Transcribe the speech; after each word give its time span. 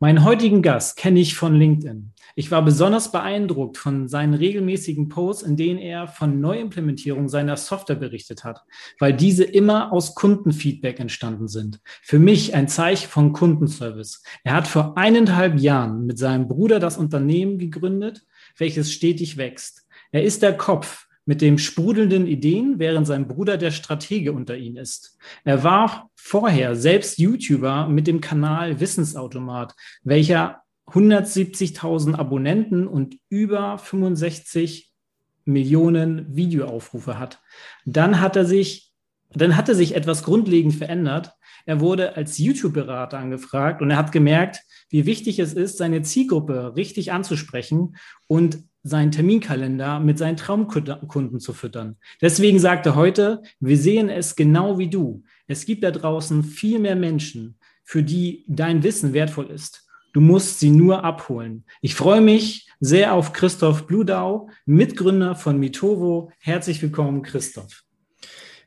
Meinen 0.00 0.22
heutigen 0.22 0.62
Gast 0.62 0.96
kenne 0.96 1.18
ich 1.18 1.34
von 1.34 1.56
LinkedIn. 1.56 2.12
Ich 2.36 2.52
war 2.52 2.64
besonders 2.64 3.10
beeindruckt 3.10 3.78
von 3.78 4.06
seinen 4.06 4.34
regelmäßigen 4.34 5.08
Posts, 5.08 5.42
in 5.42 5.56
denen 5.56 5.80
er 5.80 6.06
von 6.06 6.40
Neuimplementierung 6.40 7.28
seiner 7.28 7.56
Software 7.56 7.96
berichtet 7.96 8.44
hat, 8.44 8.62
weil 9.00 9.12
diese 9.12 9.42
immer 9.42 9.92
aus 9.92 10.14
Kundenfeedback 10.14 11.00
entstanden 11.00 11.48
sind. 11.48 11.80
Für 11.84 12.20
mich 12.20 12.54
ein 12.54 12.68
Zeichen 12.68 13.08
von 13.08 13.32
Kundenservice. 13.32 14.22
Er 14.44 14.54
hat 14.54 14.68
vor 14.68 14.96
eineinhalb 14.96 15.58
Jahren 15.58 16.06
mit 16.06 16.16
seinem 16.16 16.46
Bruder 16.46 16.78
das 16.78 16.96
Unternehmen 16.96 17.58
gegründet, 17.58 18.24
welches 18.56 18.92
stetig 18.92 19.36
wächst. 19.36 19.88
Er 20.12 20.22
ist 20.22 20.42
der 20.42 20.56
Kopf 20.56 21.08
mit 21.24 21.40
dem 21.40 21.58
sprudelnden 21.58 22.28
Ideen, 22.28 22.78
während 22.78 23.08
sein 23.08 23.26
Bruder 23.26 23.58
der 23.58 23.72
Stratege 23.72 24.32
unter 24.32 24.56
ihnen 24.56 24.76
ist. 24.76 25.18
Er 25.42 25.64
war 25.64 26.07
vorher 26.20 26.74
selbst 26.76 27.18
YouTuber 27.18 27.88
mit 27.88 28.06
dem 28.06 28.20
Kanal 28.20 28.80
Wissensautomat, 28.80 29.74
welcher 30.02 30.62
170.000 30.88 32.16
Abonnenten 32.16 32.86
und 32.86 33.16
über 33.28 33.78
65 33.78 34.92
Millionen 35.44 36.36
Videoaufrufe 36.36 37.18
hat. 37.18 37.40
Dann 37.86 38.20
hat 38.20 38.36
er 38.36 38.44
sich, 38.44 38.92
dann 39.30 39.56
hatte 39.56 39.74
sich 39.74 39.94
etwas 39.94 40.24
grundlegend 40.24 40.74
verändert. 40.74 41.32
Er 41.66 41.80
wurde 41.80 42.16
als 42.16 42.38
YouTube-Berater 42.38 43.18
angefragt 43.18 43.80
und 43.80 43.90
er 43.90 43.96
hat 43.96 44.12
gemerkt, 44.12 44.60
wie 44.90 45.06
wichtig 45.06 45.38
es 45.38 45.54
ist, 45.54 45.78
seine 45.78 46.02
Zielgruppe 46.02 46.74
richtig 46.76 47.12
anzusprechen 47.12 47.96
und 48.26 48.58
seinen 48.82 49.12
Terminkalender 49.12 50.00
mit 50.00 50.18
seinen 50.18 50.36
Traumkunden 50.36 51.40
zu 51.40 51.52
füttern. 51.52 51.96
Deswegen 52.20 52.58
sagt 52.58 52.86
er 52.86 52.94
heute, 52.94 53.42
wir 53.60 53.76
sehen 53.76 54.08
es 54.08 54.34
genau 54.36 54.78
wie 54.78 54.88
du. 54.88 55.22
Es 55.50 55.64
gibt 55.64 55.82
da 55.82 55.90
draußen 55.90 56.44
viel 56.44 56.78
mehr 56.78 56.94
Menschen, 56.94 57.56
für 57.82 58.02
die 58.02 58.44
dein 58.48 58.82
Wissen 58.82 59.14
wertvoll 59.14 59.46
ist. 59.46 59.88
Du 60.12 60.20
musst 60.20 60.60
sie 60.60 60.68
nur 60.68 61.04
abholen. 61.04 61.64
Ich 61.80 61.94
freue 61.94 62.20
mich 62.20 62.68
sehr 62.80 63.14
auf 63.14 63.32
Christoph 63.32 63.86
Bludau, 63.86 64.50
Mitgründer 64.66 65.34
von 65.34 65.58
Mitovo. 65.58 66.30
Herzlich 66.38 66.82
willkommen, 66.82 67.22
Christoph. 67.22 67.84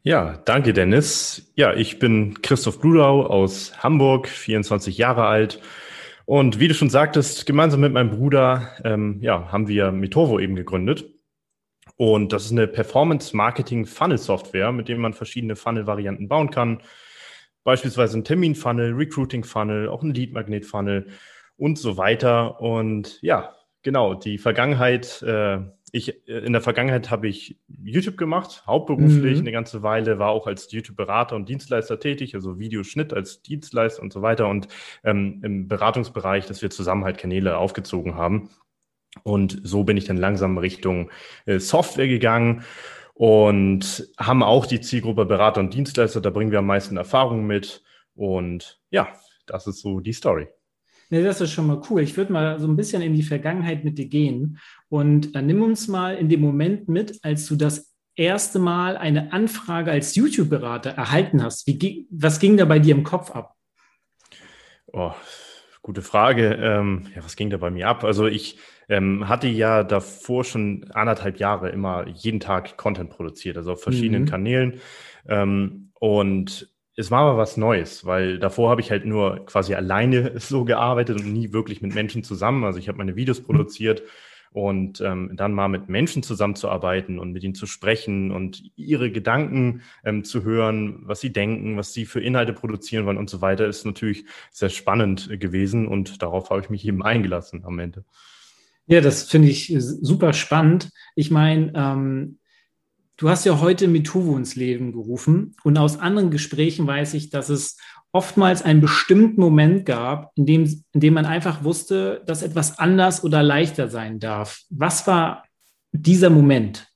Ja, 0.01 0.41
danke, 0.45 0.73
Dennis. 0.73 1.51
Ja, 1.55 1.75
ich 1.75 1.99
bin 1.99 2.41
Christoph 2.41 2.79
Bludau 2.79 3.27
aus 3.27 3.83
Hamburg, 3.83 4.27
24 4.27 4.97
Jahre 4.97 5.27
alt 5.27 5.61
und 6.25 6.59
wie 6.59 6.67
du 6.67 6.73
schon 6.73 6.89
sagtest, 6.89 7.45
gemeinsam 7.45 7.81
mit 7.81 7.93
meinem 7.93 8.09
Bruder 8.09 8.71
ähm, 8.83 9.19
ja, 9.21 9.51
haben 9.51 9.67
wir 9.67 9.91
Mitovo 9.91 10.39
eben 10.39 10.55
gegründet. 10.55 11.10
Und 12.01 12.33
das 12.33 12.45
ist 12.45 12.51
eine 12.51 12.65
Performance-Marketing-Funnel-Software, 12.65 14.71
mit 14.71 14.87
der 14.87 14.97
man 14.97 15.13
verschiedene 15.13 15.55
Funnel-Varianten 15.55 16.27
bauen 16.27 16.49
kann. 16.49 16.81
Beispielsweise 17.63 18.17
ein 18.17 18.23
Termin-Funnel, 18.23 18.93
Recruiting-Funnel, 18.93 19.87
auch 19.87 20.01
ein 20.01 20.11
Lead-Magnet-Funnel 20.11 21.09
und 21.57 21.77
so 21.77 21.97
weiter. 21.97 22.59
Und 22.59 23.21
ja, 23.21 23.53
genau, 23.83 24.15
die 24.15 24.39
Vergangenheit 24.39 25.21
äh, 25.21 25.59
ich, 25.91 26.27
äh, 26.27 26.39
in 26.39 26.53
der 26.53 26.63
Vergangenheit 26.63 27.11
habe 27.11 27.27
ich 27.27 27.59
YouTube 27.67 28.17
gemacht, 28.17 28.63
hauptberuflich 28.65 29.35
mhm. 29.35 29.41
eine 29.41 29.51
ganze 29.51 29.83
Weile, 29.83 30.17
war 30.17 30.29
auch 30.29 30.47
als 30.47 30.71
YouTube-Berater 30.71 31.35
und 31.35 31.49
Dienstleister 31.49 31.99
tätig, 31.99 32.33
also 32.33 32.57
Videoschnitt 32.57 33.13
als 33.13 33.43
Dienstleister 33.43 34.01
und 34.01 34.11
so 34.11 34.23
weiter 34.23 34.47
und 34.47 34.67
ähm, 35.03 35.39
im 35.43 35.67
Beratungsbereich, 35.67 36.47
dass 36.47 36.63
wir 36.63 36.71
zusammen 36.71 37.03
halt 37.03 37.19
Kanäle 37.19 37.57
aufgezogen 37.57 38.15
haben. 38.15 38.49
Und 39.23 39.59
so 39.63 39.83
bin 39.83 39.97
ich 39.97 40.05
dann 40.05 40.17
langsam 40.17 40.57
Richtung 40.57 41.11
äh, 41.45 41.59
Software 41.59 42.07
gegangen 42.07 42.63
und 43.13 44.09
haben 44.17 44.41
auch 44.41 44.65
die 44.65 44.81
Zielgruppe 44.81 45.25
Berater 45.25 45.59
und 45.59 45.73
Dienstleister, 45.73 46.21
da 46.21 46.29
bringen 46.29 46.51
wir 46.51 46.59
am 46.59 46.65
meisten 46.65 46.97
Erfahrungen 46.97 47.45
mit. 47.45 47.83
Und 48.15 48.79
ja, 48.89 49.09
das 49.45 49.67
ist 49.67 49.81
so 49.81 49.99
die 49.99 50.13
Story. 50.13 50.47
Nee, 51.09 51.23
das 51.23 51.41
ist 51.41 51.51
schon 51.51 51.67
mal 51.67 51.81
cool. 51.89 52.01
Ich 52.01 52.15
würde 52.15 52.31
mal 52.31 52.57
so 52.59 52.67
ein 52.67 52.77
bisschen 52.77 53.01
in 53.01 53.13
die 53.13 53.23
Vergangenheit 53.23 53.83
mit 53.83 53.97
dir 53.97 54.07
gehen 54.07 54.59
und 54.87 55.35
äh, 55.35 55.41
nimm 55.41 55.61
uns 55.61 55.89
mal 55.89 56.15
in 56.15 56.29
dem 56.29 56.39
Moment 56.39 56.87
mit, 56.87 57.19
als 57.23 57.45
du 57.47 57.57
das 57.57 57.93
erste 58.15 58.59
Mal 58.59 58.95
eine 58.95 59.33
Anfrage 59.33 59.91
als 59.91 60.15
YouTube-Berater 60.15 60.91
erhalten 60.91 61.43
hast. 61.43 61.67
Wie, 61.67 62.07
was 62.11 62.39
ging 62.39 62.55
da 62.55 62.63
bei 62.63 62.79
dir 62.79 62.95
im 62.95 63.03
Kopf 63.03 63.31
ab? 63.31 63.55
Oh, 64.87 65.11
gute 65.81 66.01
Frage. 66.01 66.57
Ähm, 66.61 67.07
ja, 67.15 67.23
was 67.23 67.35
ging 67.35 67.49
da 67.49 67.57
bei 67.57 67.71
mir 67.71 67.87
ab? 67.87 68.03
Also 68.03 68.27
ich 68.27 68.57
ähm, 68.89 69.27
hatte 69.27 69.47
ja 69.47 69.83
davor 69.83 70.43
schon 70.43 70.85
anderthalb 70.93 71.37
Jahre 71.37 71.69
immer 71.69 72.07
jeden 72.07 72.39
Tag 72.39 72.77
Content 72.77 73.09
produziert, 73.09 73.57
also 73.57 73.73
auf 73.73 73.81
verschiedenen 73.81 74.23
mhm. 74.23 74.27
Kanälen. 74.27 74.81
Ähm, 75.27 75.91
und 75.99 76.69
es 76.95 77.09
war 77.09 77.21
aber 77.21 77.37
was 77.37 77.57
Neues, 77.57 78.05
weil 78.05 78.37
davor 78.37 78.69
habe 78.69 78.81
ich 78.81 78.91
halt 78.91 79.05
nur 79.05 79.45
quasi 79.45 79.73
alleine 79.73 80.39
so 80.39 80.65
gearbeitet 80.65 81.19
und 81.19 81.31
nie 81.31 81.53
wirklich 81.53 81.81
mit 81.81 81.95
Menschen 81.95 82.23
zusammen. 82.23 82.63
Also 82.63 82.79
ich 82.79 82.87
habe 82.87 82.97
meine 82.97 83.15
Videos 83.15 83.41
produziert 83.41 84.03
und 84.51 84.99
ähm, 84.99 85.31
dann 85.35 85.53
mal 85.53 85.69
mit 85.69 85.87
Menschen 85.87 86.23
zusammenzuarbeiten 86.23 87.19
und 87.19 87.31
mit 87.31 87.43
ihnen 87.43 87.55
zu 87.55 87.65
sprechen 87.65 88.31
und 88.31 88.63
ihre 88.75 89.11
Gedanken 89.11 89.81
ähm, 90.03 90.23
zu 90.23 90.43
hören, 90.43 90.99
was 91.03 91.21
sie 91.21 91.31
denken, 91.31 91.77
was 91.77 91.93
sie 91.93 92.05
für 92.05 92.19
Inhalte 92.19 92.51
produzieren 92.51 93.05
wollen 93.05 93.17
und 93.17 93.29
so 93.29 93.41
weiter, 93.41 93.65
ist 93.67 93.85
natürlich 93.85 94.25
sehr 94.51 94.69
spannend 94.69 95.39
gewesen 95.39 95.87
und 95.87 96.21
darauf 96.21 96.49
habe 96.49 96.61
ich 96.61 96.69
mich 96.69 96.85
eben 96.85 97.01
eingelassen 97.01 97.63
am 97.63 97.79
Ende. 97.79 98.03
Ja, 98.87 98.99
das 98.99 99.23
finde 99.23 99.47
ich 99.47 99.73
super 99.77 100.33
spannend. 100.33 100.89
Ich 101.15 101.31
meine, 101.31 101.71
ähm, 101.75 102.39
Du 103.21 103.29
hast 103.29 103.45
ja 103.45 103.61
heute 103.61 103.87
Mituvo 103.87 104.35
ins 104.35 104.55
Leben 104.55 104.93
gerufen 104.93 105.55
und 105.63 105.77
aus 105.77 105.99
anderen 105.99 106.31
Gesprächen 106.31 106.87
weiß 106.87 107.13
ich, 107.13 107.29
dass 107.29 107.49
es 107.49 107.77
oftmals 108.11 108.63
einen 108.63 108.81
bestimmten 108.81 109.39
Moment 109.39 109.85
gab, 109.85 110.31
in 110.35 110.47
dem, 110.47 110.83
in 110.91 111.01
dem 111.01 111.13
man 111.13 111.27
einfach 111.27 111.63
wusste, 111.63 112.23
dass 112.25 112.41
etwas 112.41 112.79
anders 112.79 113.23
oder 113.23 113.43
leichter 113.43 113.89
sein 113.89 114.17
darf. 114.17 114.61
Was 114.71 115.05
war 115.05 115.43
dieser 115.91 116.31
Moment? 116.31 116.87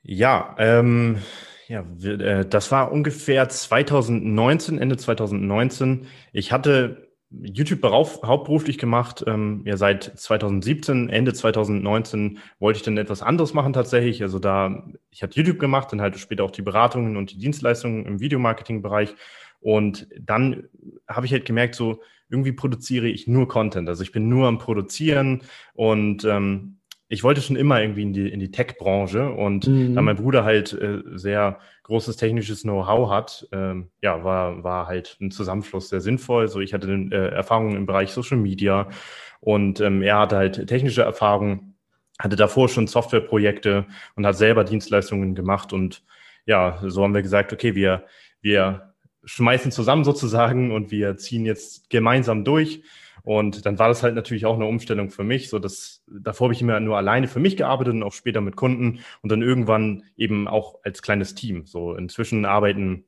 Ja, 0.00 0.56
ähm, 0.58 1.18
ja, 1.68 1.84
äh, 2.02 2.46
das 2.46 2.72
war 2.72 2.90
ungefähr 2.90 3.50
2019, 3.50 4.78
Ende 4.78 4.96
2019. 4.96 6.06
Ich 6.32 6.52
hatte 6.52 7.11
YouTube 7.40 7.82
hauptberuflich 7.82 8.78
gemacht. 8.78 9.24
Ähm, 9.26 9.62
ja, 9.64 9.76
seit 9.76 10.04
2017, 10.04 11.08
Ende 11.08 11.32
2019 11.32 12.38
wollte 12.58 12.78
ich 12.78 12.82
dann 12.82 12.98
etwas 12.98 13.22
anderes 13.22 13.54
machen 13.54 13.72
tatsächlich. 13.72 14.22
Also 14.22 14.38
da, 14.38 14.86
ich 15.10 15.22
hatte 15.22 15.38
YouTube 15.38 15.58
gemacht, 15.58 15.92
dann 15.92 16.00
halt 16.00 16.18
später 16.18 16.44
auch 16.44 16.50
die 16.50 16.62
Beratungen 16.62 17.16
und 17.16 17.32
die 17.32 17.38
Dienstleistungen 17.38 18.06
im 18.06 18.20
Videomarketing-Bereich. 18.20 19.14
Und 19.60 20.08
dann 20.18 20.68
habe 21.08 21.26
ich 21.26 21.32
halt 21.32 21.44
gemerkt, 21.44 21.74
so 21.74 22.02
irgendwie 22.28 22.52
produziere 22.52 23.08
ich 23.08 23.26
nur 23.26 23.46
Content. 23.46 23.88
Also 23.88 24.02
ich 24.02 24.12
bin 24.12 24.28
nur 24.28 24.48
am 24.48 24.58
Produzieren 24.58 25.42
und 25.74 26.24
ähm, 26.24 26.78
ich 27.12 27.22
wollte 27.22 27.42
schon 27.42 27.56
immer 27.56 27.78
irgendwie 27.78 28.02
in 28.04 28.14
die, 28.14 28.26
in 28.26 28.40
die 28.40 28.50
Tech-Branche 28.50 29.30
und 29.32 29.66
mhm. 29.66 29.94
da 29.94 30.00
mein 30.00 30.16
Bruder 30.16 30.44
halt 30.44 30.72
äh, 30.72 31.02
sehr 31.12 31.58
großes 31.82 32.16
technisches 32.16 32.62
Know-how 32.62 33.10
hat, 33.10 33.46
ähm, 33.52 33.90
ja, 34.00 34.24
war, 34.24 34.64
war 34.64 34.86
halt 34.86 35.18
ein 35.20 35.30
Zusammenschluss 35.30 35.90
sehr 35.90 36.00
sinnvoll. 36.00 36.48
So, 36.48 36.60
ich 36.60 36.72
hatte 36.72 36.90
äh, 36.90 37.34
Erfahrungen 37.34 37.76
im 37.76 37.84
Bereich 37.84 38.12
Social 38.12 38.38
Media 38.38 38.88
und 39.40 39.78
ähm, 39.80 40.00
er 40.00 40.20
hatte 40.20 40.36
halt 40.36 40.66
technische 40.66 41.02
Erfahrungen, 41.02 41.74
hatte 42.18 42.36
davor 42.36 42.70
schon 42.70 42.86
Softwareprojekte 42.86 43.84
und 44.16 44.24
hat 44.24 44.38
selber 44.38 44.64
Dienstleistungen 44.64 45.34
gemacht 45.34 45.74
und 45.74 46.02
ja, 46.46 46.80
so 46.82 47.02
haben 47.02 47.14
wir 47.14 47.20
gesagt, 47.20 47.52
okay, 47.52 47.74
wir, 47.74 48.06
wir 48.40 48.94
schmeißen 49.24 49.70
zusammen 49.70 50.04
sozusagen 50.04 50.72
und 50.72 50.90
wir 50.90 51.18
ziehen 51.18 51.44
jetzt 51.44 51.90
gemeinsam 51.90 52.42
durch 52.42 52.82
und 53.24 53.66
dann 53.66 53.78
war 53.78 53.88
das 53.88 54.02
halt 54.02 54.14
natürlich 54.14 54.46
auch 54.46 54.56
eine 54.56 54.66
Umstellung 54.66 55.10
für 55.10 55.24
mich. 55.24 55.48
So 55.48 55.58
dass 55.58 56.02
davor 56.08 56.46
habe 56.46 56.54
ich 56.54 56.62
immer 56.62 56.80
nur 56.80 56.96
alleine 56.96 57.28
für 57.28 57.40
mich 57.40 57.56
gearbeitet 57.56 57.94
und 57.94 58.02
auch 58.02 58.12
später 58.12 58.40
mit 58.40 58.56
Kunden 58.56 59.00
und 59.22 59.32
dann 59.32 59.42
irgendwann 59.42 60.04
eben 60.16 60.48
auch 60.48 60.80
als 60.84 61.02
kleines 61.02 61.34
Team. 61.34 61.66
So 61.66 61.94
inzwischen 61.94 62.44
arbeiten 62.44 63.04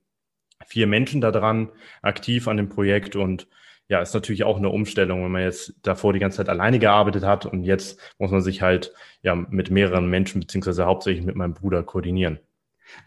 vier 0.66 0.86
Menschen 0.86 1.20
daran, 1.20 1.70
aktiv 2.02 2.48
an 2.48 2.56
dem 2.56 2.68
Projekt 2.68 3.16
und 3.16 3.48
ja, 3.88 4.00
ist 4.00 4.14
natürlich 4.14 4.44
auch 4.44 4.56
eine 4.56 4.70
Umstellung, 4.70 5.24
wenn 5.24 5.32
man 5.32 5.42
jetzt 5.42 5.74
davor 5.82 6.12
die 6.14 6.18
ganze 6.18 6.38
Zeit 6.38 6.48
alleine 6.48 6.78
gearbeitet 6.78 7.24
hat 7.24 7.44
und 7.44 7.64
jetzt 7.64 8.00
muss 8.18 8.30
man 8.30 8.40
sich 8.40 8.62
halt 8.62 8.94
ja 9.22 9.34
mit 9.34 9.70
mehreren 9.70 10.08
Menschen 10.08 10.40
beziehungsweise 10.40 10.86
hauptsächlich 10.86 11.24
mit 11.24 11.36
meinem 11.36 11.54
Bruder 11.54 11.82
koordinieren. 11.82 12.38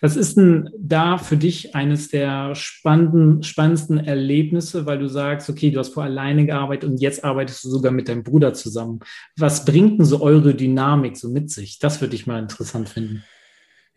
Was 0.02 0.16
ist 0.16 0.38
denn 0.38 0.70
da 0.78 1.18
für 1.18 1.38
dich 1.38 1.76
eines 1.76 2.10
der 2.10 2.56
spannenden, 2.56 3.44
spannendsten 3.44 3.98
Erlebnisse, 3.98 4.86
weil 4.86 5.00
du 5.00 5.08
sagst, 5.08 5.50
okay, 5.50 5.72
du 5.72 5.80
hast 5.80 5.94
vor 5.94 6.04
alleine 6.04 6.46
gearbeitet 6.46 6.90
und 6.90 7.02
jetzt 7.02 7.24
arbeitest 7.24 7.64
du 7.64 7.70
sogar 7.70 7.92
mit 7.92 8.08
deinem 8.08 8.24
Bruder 8.24 8.54
zusammen. 8.54 9.00
Was 9.38 9.66
bringt 9.66 10.00
denn 10.00 10.06
so 10.06 10.22
eure 10.22 10.54
Dynamik 10.54 11.18
so 11.18 11.30
mit 11.30 11.50
sich? 11.50 11.80
Das 11.80 12.02
würde 12.02 12.16
ich 12.16 12.28
mal 12.28 12.40
interessant 12.40 12.90
finden. 12.90 13.24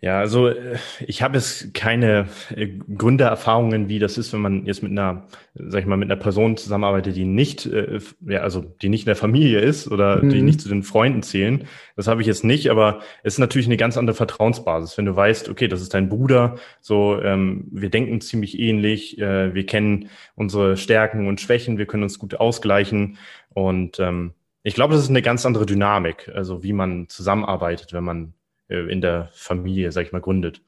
Ja, 0.03 0.19
also 0.19 0.49
äh, 0.49 0.79
ich 1.07 1.23
habe 1.23 1.37
jetzt 1.37 1.75
keine 1.75 2.27
äh, 2.57 2.69
Gründererfahrungen, 2.97 3.91
wie 3.91 3.99
das 3.99 4.17
ist, 4.17 4.33
wenn 4.33 4.41
man 4.41 4.65
jetzt 4.65 4.83
mit 4.83 4.93
einer, 4.93 5.27
sag 5.55 5.81
ich 5.81 5.87
mal, 5.87 5.99
mit 5.99 6.11
einer 6.11 6.19
Person 6.19 6.57
zusammenarbeitet, 6.57 7.17
die 7.17 7.27
nicht, 7.27 7.67
äh, 7.67 7.99
ja, 8.27 8.41
also 8.41 8.63
die 8.63 8.89
nicht 8.89 9.03
in 9.03 9.07
der 9.07 9.17
Familie 9.17 9.61
ist 9.61 9.89
oder 9.89 10.23
mhm. 10.23 10.31
die 10.31 10.41
nicht 10.41 10.63
zu 10.63 10.71
den 10.71 10.83
Freunden 10.85 11.23
zählen. 11.23 11.65
Das 11.97 12.07
habe 12.07 12.23
ich 12.23 12.27
jetzt 12.27 12.45
nicht, 12.45 12.71
aber 12.71 13.01
es 13.23 13.35
ist 13.35 13.41
natürlich 13.41 13.67
eine 13.67 13.77
ganz 13.77 13.99
andere 13.99 14.17
Vertrauensbasis, 14.17 14.97
wenn 14.97 15.05
du 15.05 15.15
weißt, 15.15 15.51
okay, 15.51 15.69
das 15.69 15.83
ist 15.83 15.93
dein 15.93 16.09
Bruder, 16.09 16.57
so 16.81 17.21
ähm, 17.21 17.69
wir 17.71 17.91
denken 17.91 18.23
ziemlich 18.23 18.59
ähnlich, 18.59 19.19
äh, 19.19 19.55
wir 19.55 19.67
kennen 19.67 20.09
unsere 20.35 20.79
Stärken 20.79 21.29
und 21.29 21.43
Schwächen, 21.43 21.77
wir 21.77 21.87
können 21.87 22.05
uns 22.05 22.19
gut 22.19 22.37
ausgleichen 22.37 23.19
und 23.53 24.01
ähm, 24.01 24.33
ich 24.63 24.75
glaube, 24.75 24.95
das 24.95 25.03
ist 25.03 25.11
eine 25.11 25.23
ganz 25.23 25.45
andere 25.45 25.67
Dynamik, 25.67 26.31
also 26.35 26.63
wie 26.63 26.73
man 26.73 27.09
zusammenarbeitet, 27.09 27.93
wenn 27.93 28.05
man 28.05 28.35
in 28.71 29.01
der 29.01 29.29
Familie, 29.33 29.93
sag 29.93 30.07
ich 30.07 30.13
mal, 30.13 30.21
gründet. 30.21 30.63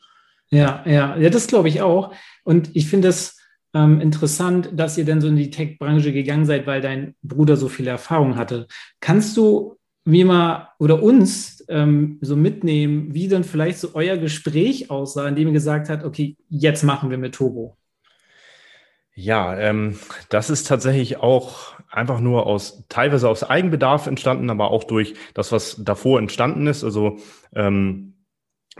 Ja, 0.51 0.83
ja, 0.87 1.17
ja, 1.17 1.31
das 1.31 1.47
glaube 1.47 1.69
ich 1.69 1.81
auch. 1.81 2.15
Und 2.45 2.75
ich 2.75 2.89
finde 2.89 3.09
es 3.09 3.41
ähm, 3.75 4.01
interessant, 4.01 4.71
dass 4.73 4.99
ihr 4.99 5.05
dann 5.05 5.21
so 5.21 5.29
in 5.29 5.37
die 5.37 5.51
Tech-Branche 5.51 6.13
gegangen 6.13 6.45
seid, 6.45 6.67
weil 6.67 6.81
dein 6.81 7.15
Bruder 7.23 7.57
so 7.57 7.69
viel 7.69 7.87
Erfahrung 7.87 8.37
hatte. 8.37 8.67
Kannst 9.01 9.37
du 9.37 9.77
wie 10.05 10.25
mal 10.25 10.69
oder 10.79 11.03
uns 11.03 11.65
ähm, 11.69 12.19
so 12.21 12.37
mitnehmen, 12.37 13.15
wie 13.15 13.29
dann 13.29 13.45
vielleicht 13.45 13.79
so 13.79 13.91
euer 13.95 14.17
Gespräch 14.17 14.91
aussah, 14.91 15.29
in 15.29 15.37
dem 15.37 15.49
ihr 15.49 15.55
gesagt 15.55 15.89
habt, 15.89 16.05
okay, 16.05 16.37
jetzt 16.49 16.83
machen 16.83 17.11
wir 17.11 17.19
mit 17.19 17.35
Turbo? 17.35 17.77
Ja, 19.15 19.59
ähm, 19.59 19.99
das 20.31 20.49
ist 20.49 20.67
tatsächlich 20.67 21.19
auch 21.19 21.75
einfach 21.91 22.21
nur 22.21 22.47
aus, 22.47 22.85
teilweise 22.89 23.29
aus 23.29 23.45
Eigenbedarf 23.45 24.07
entstanden, 24.07 24.49
aber 24.49 24.71
auch 24.71 24.85
durch 24.85 25.15
das, 25.35 25.53
was 25.53 25.83
davor 25.85 26.19
entstanden 26.19 26.67
ist. 26.67 26.83
Also 26.83 27.19
ähm, 27.55 28.15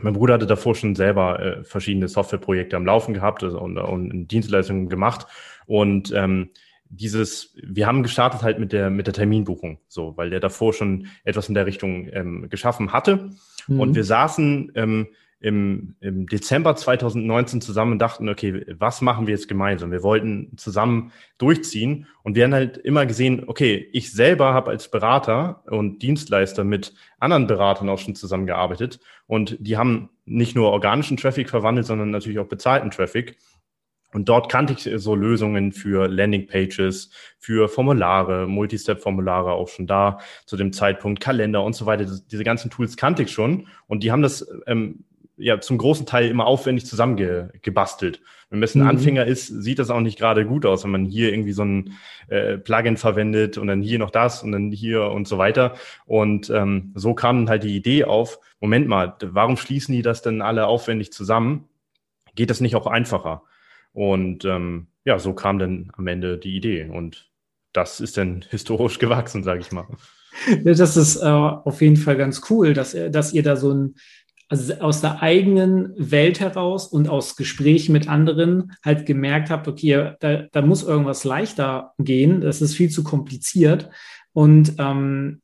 mein 0.01 0.13
Bruder 0.13 0.35
hatte 0.35 0.47
davor 0.47 0.73
schon 0.73 0.95
selber 0.95 1.39
äh, 1.39 1.63
verschiedene 1.63 2.07
Softwareprojekte 2.07 2.75
am 2.75 2.85
Laufen 2.85 3.13
gehabt 3.13 3.43
also, 3.43 3.59
und, 3.59 3.77
und 3.77 4.27
Dienstleistungen 4.27 4.89
gemacht. 4.89 5.27
Und 5.67 6.11
ähm, 6.15 6.49
dieses, 6.89 7.55
wir 7.63 7.85
haben 7.85 8.03
gestartet 8.03 8.41
halt 8.41 8.59
mit 8.59 8.71
der, 8.71 8.89
mit 8.89 9.05
der 9.07 9.13
Terminbuchung, 9.13 9.79
so, 9.87 10.17
weil 10.17 10.29
der 10.29 10.39
davor 10.39 10.73
schon 10.73 11.07
etwas 11.23 11.47
in 11.47 11.55
der 11.55 11.67
Richtung 11.67 12.07
ähm, 12.11 12.49
geschaffen 12.49 12.91
hatte. 12.91 13.29
Mhm. 13.67 13.79
Und 13.79 13.95
wir 13.95 14.03
saßen 14.03 14.71
ähm, 14.75 15.07
im, 15.43 15.95
im 15.99 16.25
Dezember 16.25 16.73
2019 16.73 17.59
zusammen 17.59 17.91
und 17.91 17.99
dachten, 17.99 18.29
okay, 18.29 18.65
was 18.79 19.01
machen 19.01 19.27
wir 19.27 19.33
jetzt 19.33 19.49
gemeinsam? 19.49 19.91
Wir 19.91 20.01
wollten 20.01 20.55
zusammen 20.55 21.11
durchziehen 21.37 22.07
und 22.23 22.35
wir 22.35 22.45
haben 22.45 22.53
halt 22.53 22.77
immer 22.77 23.05
gesehen, 23.05 23.43
okay, 23.47 23.89
ich 23.91 24.13
selber 24.13 24.53
habe 24.53 24.71
als 24.71 24.89
Berater 24.89 25.61
und 25.65 26.01
Dienstleister 26.01 26.63
mit 26.63 26.93
anderen 27.19 27.45
Beratern 27.45 27.89
auch 27.89 27.99
schon 27.99 28.15
zusammengearbeitet 28.15 29.01
und 29.27 29.57
die 29.59 29.75
haben 29.75 30.09
nicht 30.23 30.55
nur 30.55 30.71
organischen 30.71 31.17
Traffic 31.17 31.49
verwandelt, 31.49 31.87
sondern 31.87 32.09
natürlich 32.09 32.39
auch 32.39 32.47
bezahlten 32.47 32.89
Traffic. 32.89 33.37
Und 34.13 34.29
dort 34.29 34.49
kannte 34.49 34.73
ich 34.73 34.89
so 35.01 35.15
Lösungen 35.15 35.73
für 35.73 36.07
Landingpages, 36.07 37.09
für 37.37 37.67
Formulare, 37.67 38.47
Multistep-Formulare 38.47 39.51
auch 39.51 39.67
schon 39.67 39.87
da 39.87 40.19
zu 40.45 40.55
dem 40.55 40.71
Zeitpunkt, 40.71 41.19
Kalender 41.19 41.63
und 41.63 41.73
so 41.73 41.85
weiter. 41.85 42.05
Diese 42.05 42.43
ganzen 42.45 42.71
Tools 42.71 42.95
kannte 42.95 43.23
ich 43.23 43.31
schon 43.31 43.67
und 43.87 44.03
die 44.03 44.11
haben 44.11 44.21
das 44.21 44.47
ähm, 44.67 45.03
ja 45.37 45.59
zum 45.59 45.77
großen 45.77 46.05
Teil 46.05 46.29
immer 46.29 46.45
aufwendig 46.45 46.85
zusammengebastelt. 46.85 48.21
Wenn 48.49 48.59
man 48.59 48.69
ein 48.69 48.81
mhm. 48.81 48.87
Anfänger 48.87 49.25
ist, 49.25 49.47
sieht 49.47 49.79
das 49.79 49.89
auch 49.89 49.99
nicht 49.99 50.19
gerade 50.19 50.45
gut 50.45 50.65
aus, 50.65 50.83
wenn 50.83 50.91
man 50.91 51.05
hier 51.05 51.31
irgendwie 51.31 51.53
so 51.53 51.63
ein 51.63 51.93
äh, 52.27 52.57
Plugin 52.57 52.97
verwendet 52.97 53.57
und 53.57 53.67
dann 53.67 53.81
hier 53.81 53.97
noch 53.97 54.11
das 54.11 54.43
und 54.43 54.51
dann 54.51 54.71
hier 54.71 55.05
und 55.05 55.27
so 55.27 55.39
weiter. 55.39 55.73
Und 56.05 56.49
ähm, 56.51 56.91
so 56.93 57.15
kam 57.15 57.37
dann 57.37 57.49
halt 57.49 57.63
die 57.63 57.75
Idee 57.75 58.03
auf, 58.03 58.39
Moment 58.59 58.87
mal, 58.87 59.15
warum 59.21 59.57
schließen 59.57 59.95
die 59.95 60.03
das 60.03 60.21
denn 60.21 60.41
alle 60.41 60.67
aufwendig 60.67 61.11
zusammen? 61.11 61.67
Geht 62.35 62.49
das 62.49 62.61
nicht 62.61 62.75
auch 62.75 62.87
einfacher? 62.87 63.43
Und 63.91 64.45
ähm, 64.45 64.87
ja, 65.05 65.19
so 65.19 65.33
kam 65.33 65.59
dann 65.59 65.91
am 65.97 66.07
Ende 66.07 66.37
die 66.37 66.55
Idee. 66.55 66.85
Und 66.85 67.31
das 67.73 67.99
ist 67.99 68.17
dann 68.17 68.45
historisch 68.49 68.99
gewachsen, 68.99 69.43
sage 69.43 69.61
ich 69.61 69.71
mal. 69.71 69.87
Das 70.63 70.97
ist 70.97 71.17
äh, 71.17 71.27
auf 71.27 71.81
jeden 71.81 71.97
Fall 71.97 72.17
ganz 72.17 72.41
cool, 72.49 72.73
dass, 72.73 72.95
dass 73.11 73.33
ihr 73.33 73.43
da 73.43 73.55
so 73.55 73.71
ein 73.71 73.95
also 74.49 74.73
aus 74.75 75.01
der 75.01 75.21
eigenen 75.21 75.93
Welt 75.97 76.39
heraus 76.39 76.87
und 76.87 77.09
aus 77.09 77.35
Gesprächen 77.35 77.93
mit 77.93 78.07
anderen 78.07 78.73
halt 78.83 79.05
gemerkt 79.05 79.49
habt, 79.49 79.67
okay, 79.67 80.13
da, 80.19 80.43
da 80.51 80.61
muss 80.61 80.83
irgendwas 80.83 81.23
leichter 81.23 81.93
gehen, 81.97 82.41
das 82.41 82.61
ist 82.61 82.75
viel 82.75 82.89
zu 82.89 83.03
kompliziert. 83.03 83.89
Und 84.33 84.75
ähm, 84.79 85.41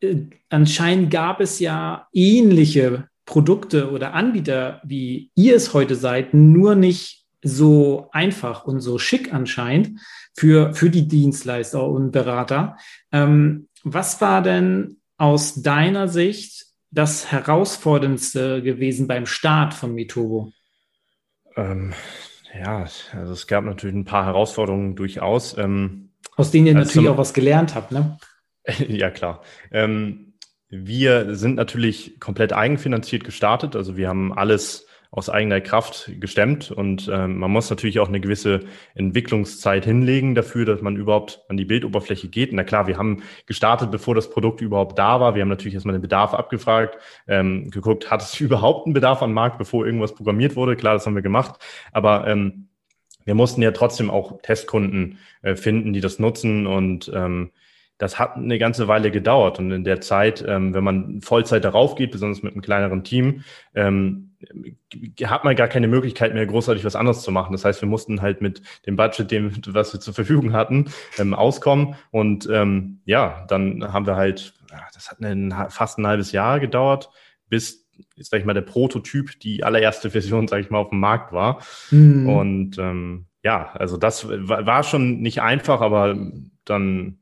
äh, 0.00 0.16
anscheinend 0.48 1.10
gab 1.10 1.40
es 1.40 1.58
ja 1.58 2.08
ähnliche 2.12 3.08
Produkte 3.24 3.90
oder 3.90 4.14
Anbieter, 4.14 4.80
wie 4.84 5.30
ihr 5.34 5.56
es 5.56 5.74
heute 5.74 5.94
seid, 5.94 6.34
nur 6.34 6.74
nicht 6.74 7.24
so 7.42 8.08
einfach 8.12 8.64
und 8.64 8.80
so 8.80 8.98
schick 8.98 9.32
anscheinend 9.32 10.00
für, 10.34 10.74
für 10.74 10.90
die 10.90 11.08
Dienstleister 11.08 11.86
und 11.86 12.12
Berater. 12.12 12.76
Ähm, 13.10 13.68
was 13.84 14.20
war 14.20 14.42
denn 14.42 14.98
aus 15.16 15.62
deiner 15.62 16.08
Sicht 16.08 16.66
das 16.92 17.32
Herausforderndste 17.32 18.62
gewesen 18.62 19.08
beim 19.08 19.26
Start 19.26 19.74
von 19.74 19.94
Mitovo? 19.94 20.52
Ähm, 21.56 21.92
ja, 22.54 22.86
also 23.14 23.32
es 23.32 23.46
gab 23.46 23.64
natürlich 23.64 23.96
ein 23.96 24.04
paar 24.04 24.26
Herausforderungen 24.26 24.94
durchaus. 24.94 25.56
Ähm, 25.56 26.10
Aus 26.36 26.50
denen 26.50 26.66
ihr 26.66 26.76
also 26.76 26.88
natürlich 26.88 27.08
auch 27.08 27.18
was 27.18 27.34
gelernt 27.34 27.74
habt, 27.74 27.92
ne? 27.92 28.18
ja, 28.88 29.10
klar. 29.10 29.42
Ähm, 29.70 30.34
wir 30.68 31.34
sind 31.34 31.56
natürlich 31.56 32.20
komplett 32.20 32.52
eigenfinanziert 32.52 33.24
gestartet. 33.24 33.74
Also 33.74 33.96
wir 33.96 34.08
haben 34.08 34.32
alles 34.32 34.86
aus 35.14 35.28
eigener 35.28 35.60
Kraft 35.60 36.10
gestemmt 36.20 36.70
und 36.70 37.06
ähm, 37.12 37.38
man 37.38 37.50
muss 37.50 37.68
natürlich 37.68 38.00
auch 38.00 38.08
eine 38.08 38.18
gewisse 38.18 38.60
Entwicklungszeit 38.94 39.84
hinlegen 39.84 40.34
dafür, 40.34 40.64
dass 40.64 40.80
man 40.80 40.96
überhaupt 40.96 41.42
an 41.50 41.58
die 41.58 41.66
Bildoberfläche 41.66 42.28
geht. 42.28 42.54
Na 42.54 42.64
klar, 42.64 42.86
wir 42.86 42.96
haben 42.96 43.22
gestartet, 43.44 43.90
bevor 43.90 44.14
das 44.14 44.30
Produkt 44.30 44.62
überhaupt 44.62 44.98
da 44.98 45.20
war. 45.20 45.34
Wir 45.34 45.42
haben 45.42 45.50
natürlich 45.50 45.74
erstmal 45.74 45.92
den 45.92 46.00
Bedarf 46.00 46.32
abgefragt, 46.32 46.96
ähm, 47.28 47.70
geguckt, 47.70 48.10
hat 48.10 48.22
es 48.22 48.40
überhaupt 48.40 48.86
einen 48.86 48.94
Bedarf 48.94 49.20
am 49.22 49.34
Markt, 49.34 49.58
bevor 49.58 49.84
irgendwas 49.84 50.14
programmiert 50.14 50.56
wurde. 50.56 50.76
Klar, 50.76 50.94
das 50.94 51.04
haben 51.04 51.14
wir 51.14 51.22
gemacht, 51.22 51.60
aber 51.92 52.26
ähm, 52.26 52.68
wir 53.26 53.34
mussten 53.34 53.60
ja 53.60 53.72
trotzdem 53.72 54.10
auch 54.10 54.40
Testkunden 54.40 55.18
äh, 55.42 55.56
finden, 55.56 55.92
die 55.92 56.00
das 56.00 56.20
nutzen 56.20 56.66
und 56.66 57.12
ähm, 57.14 57.50
das 57.98 58.18
hat 58.18 58.36
eine 58.36 58.58
ganze 58.58 58.88
Weile 58.88 59.10
gedauert. 59.10 59.58
Und 59.58 59.70
in 59.70 59.84
der 59.84 60.00
Zeit, 60.00 60.42
ähm, 60.48 60.72
wenn 60.74 60.82
man 60.82 61.20
Vollzeit 61.20 61.64
darauf 61.64 61.94
geht, 61.96 62.10
besonders 62.10 62.42
mit 62.42 62.54
einem 62.54 62.62
kleineren 62.62 63.04
Team, 63.04 63.44
ähm, 63.74 64.31
hat 65.24 65.44
man 65.44 65.56
gar 65.56 65.68
keine 65.68 65.88
Möglichkeit 65.88 66.34
mehr, 66.34 66.46
großartig 66.46 66.84
was 66.84 66.96
anderes 66.96 67.22
zu 67.22 67.30
machen. 67.30 67.52
Das 67.52 67.64
heißt, 67.64 67.80
wir 67.80 67.88
mussten 67.88 68.22
halt 68.22 68.40
mit 68.40 68.62
dem 68.86 68.96
Budget, 68.96 69.30
dem, 69.30 69.52
was 69.68 69.92
wir 69.92 70.00
zur 70.00 70.14
Verfügung 70.14 70.52
hatten, 70.52 70.90
ähm, 71.18 71.34
auskommen. 71.34 71.94
Und 72.10 72.48
ähm, 72.50 73.00
ja, 73.04 73.44
dann 73.48 73.92
haben 73.92 74.06
wir 74.06 74.16
halt, 74.16 74.54
das 74.94 75.10
hat 75.10 75.20
ein, 75.20 75.54
fast 75.68 75.98
ein 75.98 76.06
halbes 76.06 76.32
Jahr 76.32 76.60
gedauert, 76.60 77.10
bis 77.48 77.82
sag 78.16 78.40
ich 78.40 78.46
mal, 78.46 78.54
der 78.54 78.62
Prototyp, 78.62 79.38
die 79.40 79.64
allererste 79.64 80.10
Version, 80.10 80.48
sag 80.48 80.60
ich 80.60 80.70
mal, 80.70 80.78
auf 80.78 80.90
dem 80.90 81.00
Markt 81.00 81.32
war. 81.32 81.62
Mhm. 81.90 82.28
Und 82.28 82.78
ähm, 82.78 83.26
ja, 83.42 83.72
also 83.74 83.96
das 83.96 84.28
war 84.28 84.82
schon 84.82 85.20
nicht 85.20 85.42
einfach, 85.42 85.80
aber 85.80 86.16
dann 86.64 87.18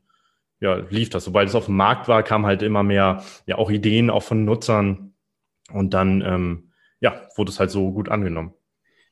ja, 0.60 0.74
lief 0.74 1.08
das. 1.10 1.24
Sobald 1.24 1.48
es 1.48 1.54
auf 1.54 1.66
dem 1.66 1.76
Markt 1.76 2.08
war, 2.08 2.22
kam 2.22 2.46
halt 2.46 2.62
immer 2.62 2.82
mehr, 2.82 3.22
ja, 3.46 3.56
auch 3.56 3.70
Ideen 3.70 4.10
auch 4.10 4.22
von 4.22 4.44
Nutzern 4.44 5.14
und 5.72 5.94
dann, 5.94 6.22
ähm, 6.22 6.69
ja, 7.00 7.28
wurde 7.36 7.50
es 7.50 7.58
halt 7.60 7.70
so 7.70 7.92
gut 7.92 8.08
angenommen. 8.08 8.52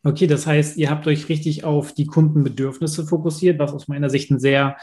Okay, 0.04 0.26
das 0.26 0.46
heißt, 0.46 0.76
ihr 0.76 0.90
habt 0.90 1.06
euch 1.06 1.28
richtig 1.28 1.64
auf 1.64 1.92
die 1.92 2.06
Kundenbedürfnisse 2.06 3.04
fokussiert, 3.06 3.58
was 3.58 3.72
aus 3.72 3.88
meiner 3.88 4.10
Sicht 4.10 4.30
ein 4.30 4.38
sehr, 4.38 4.76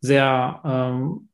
sehr 0.00 0.62
ähm, 0.64 1.28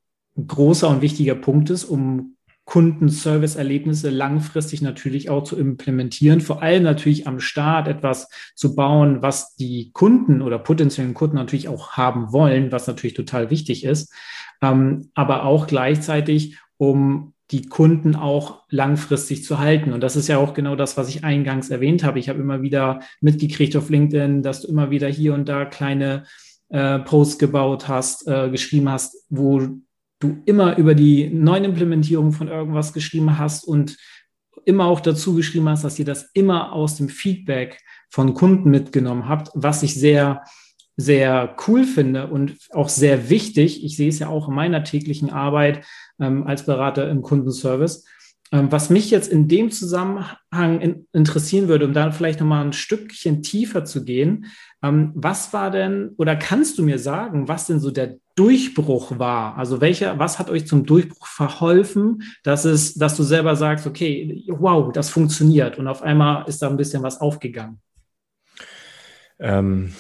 großer 0.47 0.88
und 0.88 1.02
wichtiger 1.02 1.35
Punkt 1.35 1.70
ist, 1.70 1.85
um 1.85 2.37
Kundenservice-Erlebnisse 2.64 4.11
langfristig 4.11 4.82
natürlich 4.82 5.30
auch 5.30 5.42
zu 5.42 5.58
implementieren, 5.58 6.42
vor 6.42 6.62
allem 6.62 6.82
natürlich 6.82 7.26
am 7.26 7.40
Start 7.40 7.88
etwas 7.88 8.28
zu 8.54 8.76
bauen, 8.76 9.23
was 9.23 9.54
die 9.54 9.90
Kunden 9.92 10.42
oder 10.42 10.58
potenziellen 10.58 11.14
Kunden 11.14 11.37
natürlich 11.37 11.68
auch 11.68 11.92
haben 11.92 12.30
wollen, 12.30 12.70
was 12.70 12.87
natürlich 12.87 13.14
total 13.14 13.49
wichtig 13.49 13.85
ist, 13.85 14.12
ähm, 14.61 15.11
aber 15.14 15.44
auch 15.44 15.66
gleichzeitig, 15.66 16.58
um 16.76 17.32
die 17.50 17.67
Kunden 17.67 18.14
auch 18.14 18.64
langfristig 18.69 19.45
zu 19.45 19.59
halten. 19.59 19.93
Und 19.93 20.02
das 20.02 20.17
ist 20.17 20.28
ja 20.28 20.38
auch 20.38 20.52
genau 20.52 20.76
das, 20.76 20.97
was 20.97 21.09
ich 21.09 21.25
eingangs 21.25 21.71
erwähnt 21.71 22.05
habe. 22.05 22.19
Ich 22.19 22.28
habe 22.28 22.40
immer 22.40 22.61
wieder 22.61 23.00
mitgekriegt 23.21 23.75
auf 23.76 23.88
LinkedIn, 23.88 24.43
dass 24.43 24.62
du 24.62 24.69
immer 24.69 24.90
wieder 24.90 25.09
hier 25.09 25.33
und 25.33 25.49
da 25.49 25.64
kleine 25.64 26.25
äh, 26.69 26.99
Posts 26.99 27.38
gebaut 27.38 27.88
hast, 27.88 28.28
äh, 28.28 28.50
geschrieben 28.50 28.90
hast, 28.90 29.25
wo 29.31 29.61
du 30.21 30.43
immer 30.45 30.76
über 30.76 30.95
die 30.95 31.31
neuen 31.31 31.64
Implementierungen 31.64 32.33
von 32.33 32.49
irgendwas 32.49 32.93
geschrieben 32.93 33.38
hast 33.38 33.64
und 33.64 33.97
immer 34.64 34.87
auch 34.87 35.00
dazu 35.00 35.35
geschrieben 35.35 35.69
hast, 35.69 35.85
dass 35.85 35.99
ihr 35.99 36.05
das 36.05 36.31
immer 36.35 36.73
aus 36.73 36.97
dem 36.97 37.09
Feedback 37.09 37.81
von 38.11 38.35
Kunden 38.35 38.71
mitgenommen 38.71 39.28
habt, 39.28 39.50
was 39.55 39.83
ich 39.83 39.95
sehr, 39.95 40.43
sehr 40.97 41.57
cool 41.67 41.85
finde 41.85 42.26
und 42.26 42.57
auch 42.73 42.88
sehr 42.88 43.31
wichtig. 43.31 43.85
Ich 43.85 43.97
sehe 43.97 44.09
es 44.09 44.19
ja 44.19 44.28
auch 44.28 44.49
in 44.49 44.55
meiner 44.55 44.85
täglichen 44.85 45.31
Arbeit 45.31 45.87
ähm, 46.20 46.46
als 46.46 46.64
Berater 46.64 47.08
im 47.08 47.22
Kundenservice. 47.22 48.04
Ähm, 48.50 48.72
was 48.72 48.88
mich 48.88 49.10
jetzt 49.10 49.30
in 49.30 49.46
dem 49.46 49.70
Zusammenhang 49.70 50.80
in, 50.80 51.06
interessieren 51.12 51.68
würde, 51.68 51.84
um 51.84 51.92
da 51.92 52.10
vielleicht 52.12 52.40
nochmal 52.40 52.64
ein 52.64 52.72
Stückchen 52.72 53.42
tiefer 53.42 53.84
zu 53.84 54.04
gehen, 54.04 54.46
ähm, 54.82 55.12
was 55.14 55.52
war 55.52 55.70
denn 55.70 56.12
oder 56.16 56.34
kannst 56.34 56.78
du 56.78 56.82
mir 56.82 56.98
sagen, 56.98 57.46
was 57.48 57.66
denn 57.66 57.78
so 57.78 57.90
der 57.90 58.16
Durchbruch 58.37 59.18
war? 59.18 59.58
Also 59.58 59.82
welcher, 59.82 60.18
was 60.18 60.38
hat 60.38 60.48
euch 60.48 60.66
zum 60.66 60.87
Durchbruch 60.87 61.26
verholfen, 61.26 62.22
dass 62.42 62.64
es, 62.64 62.94
dass 62.94 63.16
du 63.16 63.22
selber 63.22 63.54
sagst, 63.54 63.87
okay, 63.87 64.44
wow, 64.48 64.92
das 64.92 65.10
funktioniert 65.10 65.78
und 65.78 65.87
auf 65.87 66.00
einmal 66.00 66.48
ist 66.48 66.62
da 66.62 66.70
ein 66.70 66.76
bisschen 66.78 67.02
was 67.02 67.20
aufgegangen? 67.20 67.80
Ähm, 69.38 69.92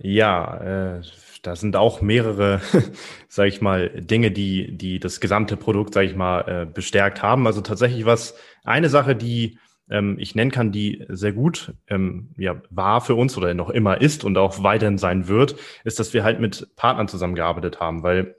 ja, 0.00 0.98
äh, 0.98 1.02
da 1.42 1.56
sind 1.56 1.76
auch 1.76 2.00
mehrere, 2.00 2.60
sage 3.28 3.48
ich 3.48 3.60
mal, 3.60 3.88
Dinge, 3.90 4.30
die, 4.30 4.76
die 4.76 4.98
das 4.98 5.20
gesamte 5.20 5.56
Produkt, 5.56 5.94
sage 5.94 6.06
ich 6.06 6.16
mal, 6.16 6.40
äh, 6.42 6.66
bestärkt 6.66 7.22
haben. 7.22 7.46
Also 7.46 7.60
tatsächlich 7.60 8.04
was, 8.04 8.34
eine 8.64 8.88
Sache, 8.88 9.16
die 9.16 9.58
ähm, 9.90 10.16
ich 10.18 10.34
nennen 10.34 10.50
kann, 10.50 10.72
die 10.72 11.04
sehr 11.08 11.32
gut 11.32 11.74
ähm, 11.88 12.30
ja, 12.36 12.62
war 12.70 13.00
für 13.00 13.14
uns 13.14 13.36
oder 13.36 13.52
noch 13.54 13.70
immer 13.70 14.00
ist 14.00 14.24
und 14.24 14.38
auch 14.38 14.62
weiterhin 14.62 14.98
sein 14.98 15.28
wird, 15.28 15.56
ist, 15.84 15.98
dass 15.98 16.14
wir 16.14 16.24
halt 16.24 16.40
mit 16.40 16.74
Partnern 16.76 17.08
zusammengearbeitet 17.08 17.80
haben, 17.80 18.02
weil 18.02 18.36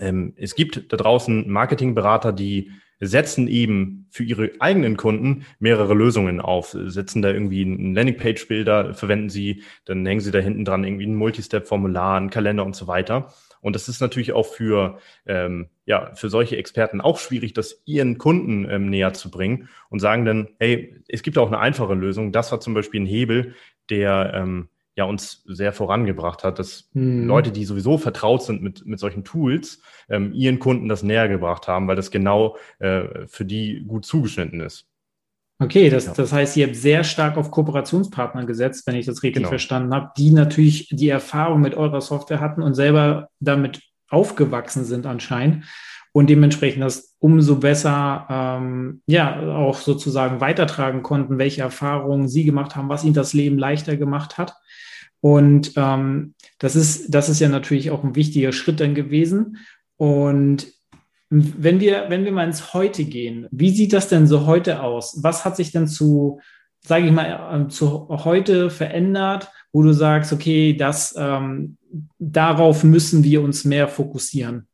ähm, 0.00 0.34
es 0.36 0.54
gibt 0.54 0.92
da 0.92 0.96
draußen 0.96 1.48
Marketingberater, 1.50 2.32
die 2.32 2.72
setzen 3.00 3.48
eben 3.48 4.06
für 4.10 4.24
ihre 4.24 4.50
eigenen 4.58 4.96
Kunden 4.96 5.46
mehrere 5.58 5.94
Lösungen 5.94 6.40
auf, 6.40 6.76
setzen 6.78 7.22
da 7.22 7.30
irgendwie 7.30 7.62
einen 7.62 7.94
Landingpage-Bilder, 7.94 8.94
verwenden 8.94 9.30
sie, 9.30 9.62
dann 9.86 10.04
hängen 10.04 10.20
sie 10.20 10.30
da 10.30 10.38
hinten 10.38 10.66
dran 10.66 10.84
irgendwie 10.84 11.06
ein 11.06 11.14
Multistep-Formular, 11.14 12.18
einen 12.18 12.30
Kalender 12.30 12.64
und 12.64 12.76
so 12.76 12.86
weiter. 12.86 13.32
Und 13.62 13.74
das 13.74 13.88
ist 13.88 14.00
natürlich 14.00 14.32
auch 14.32 14.46
für, 14.46 14.98
ähm, 15.26 15.68
ja, 15.84 16.14
für 16.14 16.28
solche 16.28 16.56
Experten 16.56 17.00
auch 17.00 17.18
schwierig, 17.18 17.52
das 17.52 17.82
ihren 17.84 18.18
Kunden 18.18 18.66
ähm, 18.70 18.88
näher 18.88 19.12
zu 19.12 19.30
bringen 19.30 19.68
und 19.90 20.00
sagen 20.00 20.24
dann, 20.24 20.48
hey, 20.58 20.94
es 21.08 21.22
gibt 21.22 21.36
auch 21.38 21.48
eine 21.48 21.58
einfache 21.58 21.94
Lösung. 21.94 22.32
Das 22.32 22.52
war 22.52 22.60
zum 22.60 22.74
Beispiel 22.74 23.00
ein 23.00 23.06
Hebel, 23.06 23.54
der 23.90 24.32
ähm, 24.34 24.68
ja 24.96 25.04
uns 25.04 25.42
sehr 25.46 25.72
vorangebracht 25.72 26.44
hat, 26.44 26.58
dass 26.58 26.88
mhm. 26.92 27.26
Leute, 27.26 27.52
die 27.52 27.64
sowieso 27.64 27.98
vertraut 27.98 28.42
sind 28.42 28.62
mit, 28.62 28.84
mit 28.86 28.98
solchen 28.98 29.24
Tools, 29.24 29.80
ähm, 30.08 30.32
ihren 30.32 30.58
Kunden 30.58 30.88
das 30.88 31.02
näher 31.02 31.28
gebracht 31.28 31.68
haben, 31.68 31.88
weil 31.88 31.96
das 31.96 32.10
genau 32.10 32.56
äh, 32.78 33.26
für 33.26 33.44
die 33.44 33.84
gut 33.86 34.04
zugeschnitten 34.04 34.60
ist. 34.60 34.86
Okay, 35.62 35.90
das, 35.90 36.10
das 36.14 36.32
heißt, 36.32 36.56
ihr 36.56 36.66
habt 36.66 36.76
sehr 36.76 37.04
stark 37.04 37.36
auf 37.36 37.50
Kooperationspartner 37.50 38.46
gesetzt, 38.46 38.86
wenn 38.86 38.96
ich 38.96 39.04
das 39.04 39.22
richtig 39.22 39.42
genau. 39.42 39.50
verstanden 39.50 39.94
habe, 39.94 40.10
die 40.16 40.30
natürlich 40.30 40.88
die 40.90 41.10
Erfahrung 41.10 41.60
mit 41.60 41.74
eurer 41.74 42.00
Software 42.00 42.40
hatten 42.40 42.62
und 42.62 42.74
selber 42.74 43.28
damit 43.40 43.82
aufgewachsen 44.08 44.84
sind 44.84 45.06
anscheinend 45.06 45.66
und 46.12 46.28
dementsprechend 46.28 46.82
das 46.82 47.14
umso 47.18 47.56
besser 47.56 48.26
ähm, 48.28 49.02
ja 49.06 49.56
auch 49.56 49.76
sozusagen 49.76 50.40
weitertragen 50.40 51.02
konnten, 51.02 51.38
welche 51.38 51.62
Erfahrungen 51.62 52.28
sie 52.28 52.44
gemacht 52.44 52.74
haben, 52.74 52.88
was 52.88 53.04
ihnen 53.04 53.14
das 53.14 53.32
Leben 53.32 53.58
leichter 53.58 53.96
gemacht 53.96 54.38
hat. 54.38 54.54
Und 55.20 55.72
ähm, 55.76 56.34
das 56.58 56.76
ist 56.76 57.14
das 57.14 57.28
ist 57.28 57.40
ja 57.40 57.48
natürlich 57.48 57.90
auch 57.90 58.02
ein 58.02 58.16
wichtiger 58.16 58.52
Schritt 58.52 58.80
dann 58.80 58.94
gewesen. 58.94 59.58
Und 59.96 60.66
wenn 61.30 61.78
wir, 61.78 62.06
wenn 62.08 62.24
wir 62.24 62.32
mal 62.32 62.46
ins 62.46 62.74
Heute 62.74 63.04
gehen, 63.04 63.46
wie 63.52 63.70
sieht 63.70 63.92
das 63.92 64.08
denn 64.08 64.26
so 64.26 64.46
heute 64.46 64.82
aus? 64.82 65.22
Was 65.22 65.44
hat 65.44 65.56
sich 65.56 65.70
denn 65.70 65.86
zu, 65.86 66.40
sage 66.80 67.06
ich 67.06 67.12
mal, 67.12 67.66
äh, 67.66 67.68
zu 67.68 68.08
heute 68.08 68.68
verändert, 68.68 69.48
wo 69.72 69.82
du 69.82 69.92
sagst, 69.92 70.32
okay, 70.32 70.76
das, 70.76 71.14
ähm, 71.16 71.76
darauf 72.18 72.82
müssen 72.82 73.22
wir 73.22 73.42
uns 73.42 73.64
mehr 73.64 73.86
fokussieren? 73.86 74.66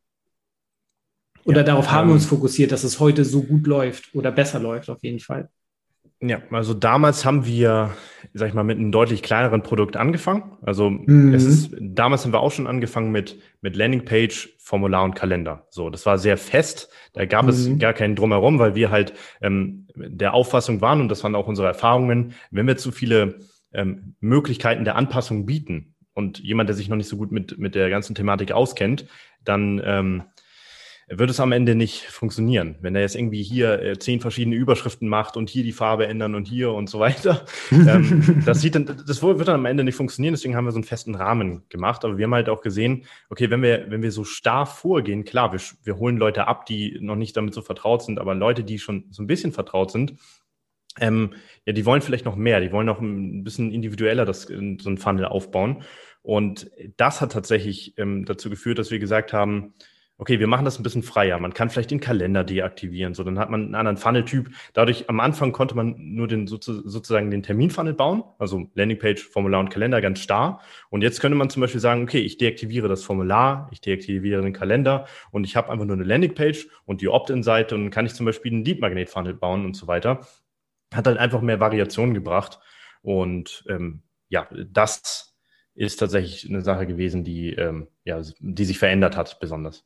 Oder 1.46 1.58
ja, 1.58 1.62
darauf 1.62 1.92
haben 1.92 2.02
ähm, 2.02 2.08
wir 2.08 2.14
uns 2.14 2.26
fokussiert, 2.26 2.72
dass 2.72 2.84
es 2.84 2.98
heute 2.98 3.24
so 3.24 3.42
gut 3.42 3.66
läuft 3.66 4.14
oder 4.14 4.32
besser 4.32 4.58
läuft, 4.58 4.90
auf 4.90 5.02
jeden 5.02 5.20
Fall. 5.20 5.48
Ja, 6.20 6.40
also 6.50 6.74
damals 6.74 7.24
haben 7.24 7.44
wir, 7.44 7.90
sag 8.32 8.48
ich 8.48 8.54
mal, 8.54 8.64
mit 8.64 8.78
einem 8.78 8.90
deutlich 8.90 9.22
kleineren 9.22 9.62
Produkt 9.62 9.96
angefangen. 9.96 10.56
Also 10.62 10.90
mhm. 10.90 11.34
es 11.34 11.44
ist, 11.44 11.76
damals 11.78 12.24
haben 12.24 12.32
wir 12.32 12.40
auch 12.40 12.50
schon 12.50 12.66
angefangen 12.66 13.12
mit, 13.12 13.38
mit 13.60 13.76
Landingpage, 13.76 14.56
Formular 14.58 15.04
und 15.04 15.14
Kalender. 15.14 15.66
So, 15.70 15.88
das 15.88 16.04
war 16.04 16.18
sehr 16.18 16.36
fest. 16.36 16.88
Da 17.12 17.26
gab 17.26 17.44
mhm. 17.44 17.50
es 17.50 17.78
gar 17.78 17.92
keinen 17.92 18.16
Drumherum, 18.16 18.58
weil 18.58 18.74
wir 18.74 18.90
halt 18.90 19.12
ähm, 19.40 19.86
der 19.94 20.34
Auffassung 20.34 20.80
waren, 20.80 21.00
und 21.00 21.10
das 21.10 21.22
waren 21.22 21.34
auch 21.34 21.46
unsere 21.46 21.68
Erfahrungen, 21.68 22.34
wenn 22.50 22.66
wir 22.66 22.76
zu 22.76 22.90
viele 22.90 23.38
ähm, 23.72 24.14
Möglichkeiten 24.20 24.84
der 24.84 24.96
Anpassung 24.96 25.46
bieten 25.46 25.94
und 26.14 26.38
jemand, 26.38 26.70
der 26.70 26.76
sich 26.76 26.88
noch 26.88 26.96
nicht 26.96 27.08
so 27.08 27.18
gut 27.18 27.30
mit, 27.30 27.58
mit 27.58 27.74
der 27.74 27.90
ganzen 27.90 28.14
Thematik 28.14 28.52
auskennt, 28.52 29.06
dann 29.44 29.80
ähm, 29.84 30.22
wird 31.08 31.30
es 31.30 31.38
am 31.38 31.52
Ende 31.52 31.76
nicht 31.76 32.02
funktionieren. 32.02 32.74
Wenn 32.80 32.96
er 32.96 33.02
jetzt 33.02 33.14
irgendwie 33.14 33.42
hier 33.42 33.80
äh, 33.80 33.98
zehn 33.98 34.20
verschiedene 34.20 34.56
Überschriften 34.56 35.08
macht 35.08 35.36
und 35.36 35.48
hier 35.48 35.62
die 35.62 35.72
Farbe 35.72 36.08
ändern 36.08 36.34
und 36.34 36.48
hier 36.48 36.72
und 36.72 36.90
so 36.90 36.98
weiter, 36.98 37.44
ähm, 37.70 38.42
das 38.44 38.60
sieht 38.60 38.74
dann, 38.74 38.86
das 38.86 39.22
wird 39.22 39.46
dann 39.46 39.54
am 39.54 39.66
Ende 39.66 39.84
nicht 39.84 39.94
funktionieren. 39.94 40.34
Deswegen 40.34 40.56
haben 40.56 40.64
wir 40.64 40.72
so 40.72 40.78
einen 40.78 40.84
festen 40.84 41.14
Rahmen 41.14 41.62
gemacht. 41.68 42.04
Aber 42.04 42.18
wir 42.18 42.24
haben 42.24 42.34
halt 42.34 42.48
auch 42.48 42.60
gesehen, 42.60 43.04
okay, 43.30 43.50
wenn 43.50 43.62
wir, 43.62 43.88
wenn 43.88 44.02
wir 44.02 44.10
so 44.10 44.24
starr 44.24 44.66
vorgehen, 44.66 45.24
klar, 45.24 45.52
wir, 45.52 45.60
wir 45.84 45.96
holen 45.96 46.16
Leute 46.16 46.48
ab, 46.48 46.66
die 46.66 46.98
noch 47.00 47.16
nicht 47.16 47.36
damit 47.36 47.54
so 47.54 47.62
vertraut 47.62 48.02
sind, 48.02 48.18
aber 48.18 48.34
Leute, 48.34 48.64
die 48.64 48.80
schon 48.80 49.04
so 49.10 49.22
ein 49.22 49.28
bisschen 49.28 49.52
vertraut 49.52 49.92
sind, 49.92 50.14
ähm, 50.98 51.34
ja, 51.66 51.72
die 51.72 51.86
wollen 51.86 52.02
vielleicht 52.02 52.24
noch 52.24 52.36
mehr, 52.36 52.60
die 52.60 52.72
wollen 52.72 52.86
noch 52.86 53.00
ein 53.00 53.44
bisschen 53.44 53.70
individueller 53.70 54.24
das, 54.24 54.42
so 54.42 54.54
ein 54.54 54.98
Funnel 54.98 55.26
aufbauen. 55.26 55.84
Und 56.22 56.68
das 56.96 57.20
hat 57.20 57.30
tatsächlich 57.30 57.96
ähm, 57.98 58.24
dazu 58.24 58.50
geführt, 58.50 58.80
dass 58.80 58.90
wir 58.90 58.98
gesagt 58.98 59.32
haben, 59.32 59.74
okay, 60.18 60.40
wir 60.40 60.46
machen 60.46 60.64
das 60.64 60.78
ein 60.78 60.82
bisschen 60.82 61.02
freier. 61.02 61.38
Man 61.38 61.52
kann 61.52 61.68
vielleicht 61.68 61.90
den 61.90 62.00
Kalender 62.00 62.42
deaktivieren, 62.42 63.14
so 63.14 63.22
dann 63.22 63.38
hat 63.38 63.50
man 63.50 63.64
einen 63.64 63.74
anderen 63.74 63.96
Funnel-Typ. 63.98 64.50
Dadurch 64.72 65.08
am 65.10 65.20
Anfang 65.20 65.52
konnte 65.52 65.74
man 65.74 65.94
nur 65.98 66.26
den 66.26 66.46
sozusagen 66.46 67.30
den 67.30 67.42
Termin-Funnel 67.42 67.92
bauen, 67.92 68.24
also 68.38 68.70
Landingpage, 68.74 69.22
Formular 69.28 69.60
und 69.60 69.68
Kalender 69.68 70.00
ganz 70.00 70.20
starr. 70.20 70.60
Und 70.88 71.02
jetzt 71.02 71.20
könnte 71.20 71.36
man 71.36 71.50
zum 71.50 71.60
Beispiel 71.60 71.80
sagen, 71.80 72.02
okay, 72.02 72.20
ich 72.20 72.38
deaktiviere 72.38 72.88
das 72.88 73.04
Formular, 73.04 73.68
ich 73.72 73.80
deaktiviere 73.80 74.42
den 74.42 74.54
Kalender 74.54 75.06
und 75.32 75.44
ich 75.44 75.54
habe 75.54 75.70
einfach 75.70 75.84
nur 75.84 75.96
eine 75.96 76.04
Landingpage 76.04 76.66
und 76.86 77.02
die 77.02 77.08
Opt-in-Seite 77.08 77.74
und 77.74 77.82
dann 77.84 77.90
kann 77.90 78.06
ich 78.06 78.14
zum 78.14 78.24
Beispiel 78.24 78.52
einen 78.52 78.64
Lead-Magnet-Funnel 78.64 79.34
bauen 79.34 79.66
und 79.66 79.76
so 79.76 79.86
weiter. 79.86 80.20
Hat 80.94 81.06
halt 81.06 81.18
einfach 81.18 81.42
mehr 81.42 81.60
Variationen 81.60 82.14
gebracht 82.14 82.58
und 83.02 83.64
ähm, 83.68 84.02
ja, 84.28 84.48
das 84.70 85.36
ist 85.74 85.96
tatsächlich 85.96 86.48
eine 86.48 86.62
Sache 86.62 86.86
gewesen, 86.86 87.22
die, 87.22 87.50
ähm, 87.50 87.88
ja, 88.04 88.22
die 88.40 88.64
sich 88.64 88.78
verändert 88.78 89.16
hat, 89.16 89.38
besonders. 89.40 89.84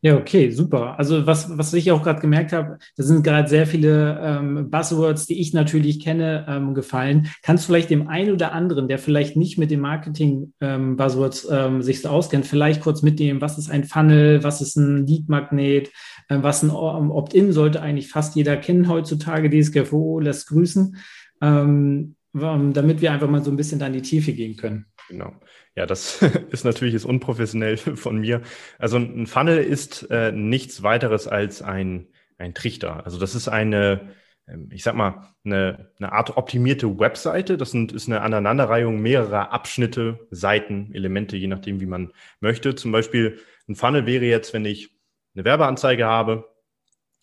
Ja, 0.00 0.16
okay, 0.16 0.50
super. 0.50 0.98
Also 0.98 1.26
was, 1.26 1.56
was 1.56 1.72
ich 1.72 1.90
auch 1.90 2.02
gerade 2.02 2.20
gemerkt 2.20 2.52
habe, 2.52 2.78
da 2.96 3.02
sind 3.02 3.22
gerade 3.22 3.48
sehr 3.48 3.66
viele 3.66 4.18
ähm, 4.22 4.70
Buzzwords, 4.70 5.26
die 5.26 5.40
ich 5.40 5.52
natürlich 5.52 6.00
kenne, 6.00 6.46
ähm, 6.48 6.74
gefallen. 6.74 7.28
Kannst 7.42 7.64
du 7.64 7.66
vielleicht 7.68 7.90
dem 7.90 8.08
einen 8.08 8.32
oder 8.32 8.52
anderen, 8.52 8.88
der 8.88 8.98
vielleicht 8.98 9.36
nicht 9.36 9.58
mit 9.58 9.70
dem 9.70 9.80
Marketing-Buzzwords 9.80 11.48
ähm, 11.50 11.56
ähm, 11.56 11.82
sich 11.82 12.00
so 12.00 12.08
auskennt, 12.08 12.46
vielleicht 12.46 12.80
kurz 12.80 13.02
mitnehmen, 13.02 13.40
was 13.40 13.58
ist 13.58 13.70
ein 13.70 13.84
Funnel, 13.84 14.42
was 14.42 14.60
ist 14.60 14.76
ein 14.76 15.06
Lead-Magnet, 15.06 15.90
äh, 16.28 16.38
was 16.42 16.62
ein 16.62 16.70
ähm, 16.70 17.10
Opt-in 17.10 17.52
sollte 17.52 17.82
eigentlich 17.82 18.08
fast 18.08 18.36
jeder 18.36 18.56
kennen 18.56 18.88
heutzutage, 18.88 19.50
DSGVO 19.50 20.20
lässt 20.20 20.48
grüßen, 20.48 20.96
ähm, 21.40 22.14
damit 22.32 23.00
wir 23.00 23.12
einfach 23.12 23.28
mal 23.28 23.42
so 23.42 23.50
ein 23.50 23.56
bisschen 23.56 23.78
da 23.78 23.86
in 23.86 23.94
die 23.94 24.02
Tiefe 24.02 24.32
gehen 24.32 24.56
können. 24.56 24.86
Genau. 25.08 25.34
Ja, 25.74 25.86
das 25.86 26.22
ist 26.50 26.64
natürlich 26.64 26.94
ist 26.94 27.04
unprofessionell 27.04 27.76
von 27.78 28.18
mir. 28.18 28.42
Also 28.78 28.98
ein 28.98 29.26
Funnel 29.26 29.58
ist 29.58 30.10
äh, 30.10 30.32
nichts 30.32 30.82
weiteres 30.82 31.26
als 31.26 31.62
ein, 31.62 32.08
ein 32.36 32.54
Trichter. 32.54 33.04
Also 33.04 33.18
das 33.18 33.34
ist 33.34 33.48
eine, 33.48 34.14
ähm, 34.46 34.68
ich 34.72 34.82
sag 34.82 34.94
mal, 34.94 35.34
eine, 35.44 35.92
eine 35.98 36.12
Art 36.12 36.36
optimierte 36.36 36.98
Webseite. 36.98 37.56
Das 37.56 37.70
sind, 37.70 37.92
ist 37.92 38.08
eine 38.08 38.20
Aneinanderreihung 38.20 39.00
mehrerer 39.00 39.52
Abschnitte, 39.52 40.26
Seiten, 40.30 40.90
Elemente, 40.92 41.36
je 41.36 41.46
nachdem, 41.46 41.80
wie 41.80 41.86
man 41.86 42.12
möchte. 42.40 42.74
Zum 42.74 42.92
Beispiel 42.92 43.38
ein 43.68 43.74
Funnel 43.74 44.06
wäre 44.06 44.24
jetzt, 44.24 44.52
wenn 44.52 44.64
ich 44.64 44.90
eine 45.34 45.44
Werbeanzeige 45.44 46.04
habe, 46.06 46.48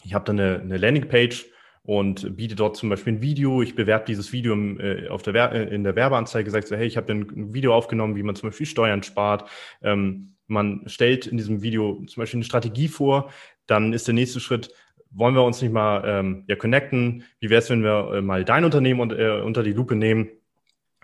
ich 0.03 0.13
habe 0.13 0.25
dann 0.25 0.39
eine, 0.39 0.59
eine 0.59 0.77
Landingpage 0.77 1.45
und 1.85 2.35
biete 2.35 2.55
dort 2.55 2.75
zum 2.75 2.89
Beispiel 2.89 3.13
ein 3.13 3.21
Video. 3.21 3.61
Ich 3.61 3.75
bewerbe 3.75 4.05
dieses 4.05 4.33
Video 4.33 4.53
im, 4.53 4.79
äh, 4.79 5.07
auf 5.07 5.21
der 5.21 5.51
äh, 5.51 5.73
in 5.73 5.83
der 5.83 5.95
Werbeanzeige, 5.95 6.49
sagt 6.49 6.67
so, 6.67 6.75
hey, 6.75 6.87
ich 6.87 6.97
habe 6.97 7.13
ein 7.13 7.53
Video 7.53 7.73
aufgenommen, 7.73 8.15
wie 8.15 8.23
man 8.23 8.35
zum 8.35 8.49
Beispiel 8.49 8.65
Steuern 8.65 9.03
spart. 9.03 9.49
Ähm, 9.81 10.35
man 10.47 10.83
stellt 10.87 11.27
in 11.27 11.37
diesem 11.37 11.61
Video 11.61 12.03
zum 12.07 12.21
Beispiel 12.21 12.39
eine 12.39 12.45
Strategie 12.45 12.87
vor. 12.87 13.31
Dann 13.67 13.93
ist 13.93 14.07
der 14.07 14.13
nächste 14.13 14.39
Schritt, 14.39 14.71
wollen 15.11 15.35
wir 15.35 15.43
uns 15.43 15.61
nicht 15.61 15.71
mal 15.71 16.03
ähm, 16.05 16.43
ja, 16.47 16.55
connecten? 16.55 17.23
Wie 17.39 17.49
wäre 17.49 17.59
es, 17.59 17.69
wenn 17.69 17.83
wir 17.83 18.15
äh, 18.15 18.21
mal 18.21 18.43
dein 18.43 18.65
Unternehmen 18.65 18.99
und, 18.99 19.13
äh, 19.13 19.41
unter 19.41 19.63
die 19.63 19.73
Lupe 19.73 19.95
nehmen? 19.95 20.29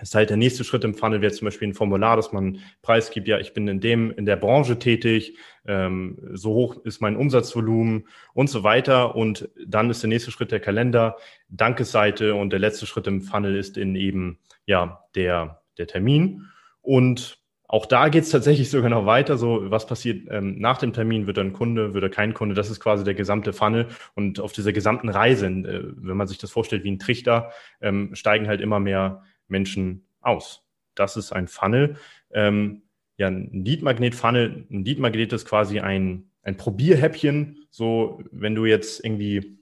Ist 0.02 0.16
halt 0.16 0.30
der 0.30 0.38
nächste 0.38 0.64
Schritt 0.64 0.84
im 0.84 0.94
Funnel 0.94 1.22
wäre 1.22 1.32
zum 1.32 1.46
Beispiel 1.46 1.70
ein 1.70 1.74
Formular, 1.74 2.16
dass 2.16 2.32
man 2.32 2.60
preisgibt, 2.82 3.28
ja, 3.28 3.40
ich 3.40 3.54
bin 3.54 3.68
in 3.68 3.80
dem, 3.80 4.12
in 4.12 4.26
der 4.26 4.36
Branche 4.36 4.80
tätig, 4.80 5.38
ähm, 5.66 6.18
so 6.34 6.54
hoch 6.54 6.84
ist 6.84 7.02
mein 7.02 7.16
Umsatzvolumen 7.16 8.08
und 8.34 8.50
so 8.50 8.64
weiter. 8.64 9.16
Und 9.16 9.50
dann 9.66 9.90
ist 9.90 10.04
der 10.04 10.10
nächste 10.10 10.32
Schritt 10.32 10.52
der 10.52 10.60
Kalender, 10.60 11.18
Dankesseite 11.50 12.36
und 12.36 12.52
der 12.52 12.60
letzte 12.60 12.86
Schritt 12.86 13.08
im 13.08 13.22
Funnel 13.22 13.56
ist 13.56 13.78
in 13.78 13.96
eben, 13.96 14.40
ja, 14.66 15.04
der, 15.16 15.62
der 15.78 15.88
Termin. 15.88 16.48
Und 16.82 17.42
auch 17.72 17.86
da 17.86 18.10
geht 18.10 18.24
es 18.24 18.30
tatsächlich 18.32 18.70
sogar 18.70 18.90
noch 18.90 19.06
weiter. 19.06 19.38
So, 19.38 19.72
was 19.72 19.88
passiert 19.88 20.28
ähm, 20.30 20.60
nach 20.60 20.78
dem 20.78 20.92
Termin? 20.92 21.26
Wird 21.26 21.38
er 21.38 21.46
ein 21.46 21.54
Kunde, 21.54 21.94
wird 21.94 22.04
er 22.04 22.10
kein 22.10 22.34
Kunde? 22.34 22.54
Das 22.54 22.70
ist 22.70 22.82
quasi 22.82 23.06
der 23.06 23.14
gesamte 23.14 23.54
Funnel. 23.54 23.88
Und 24.14 24.42
auf 24.42 24.52
dieser 24.52 24.74
gesamten 24.74 25.08
Reise, 25.08 25.48
äh, 25.48 25.84
wenn 25.96 26.18
man 26.18 26.28
sich 26.28 26.38
das 26.38 26.52
vorstellt 26.52 26.84
wie 26.84 26.92
ein 26.92 27.00
Trichter, 27.00 27.52
ähm, 27.80 28.14
steigen 28.14 28.50
halt 28.50 28.60
immer 28.60 28.82
mehr 28.82 29.24
Menschen 29.52 30.06
aus. 30.22 30.64
Das 30.96 31.18
ist 31.18 31.32
ein 31.32 31.48
Funnel. 31.48 31.98
Ähm, 32.32 32.84
ja, 33.18 33.28
ein 33.28 33.64
Lead-Magnet-Funnel, 33.64 34.66
ein 34.72 34.84
Lead-Magnet 34.84 35.34
ist 35.34 35.46
quasi 35.46 35.80
ein, 35.80 36.32
ein 36.44 36.58
Probierhäppchen. 36.58 37.68
So, 37.70 38.24
wenn 38.32 38.56
du 38.56 38.66
jetzt 38.66 39.04
irgendwie 39.06 39.62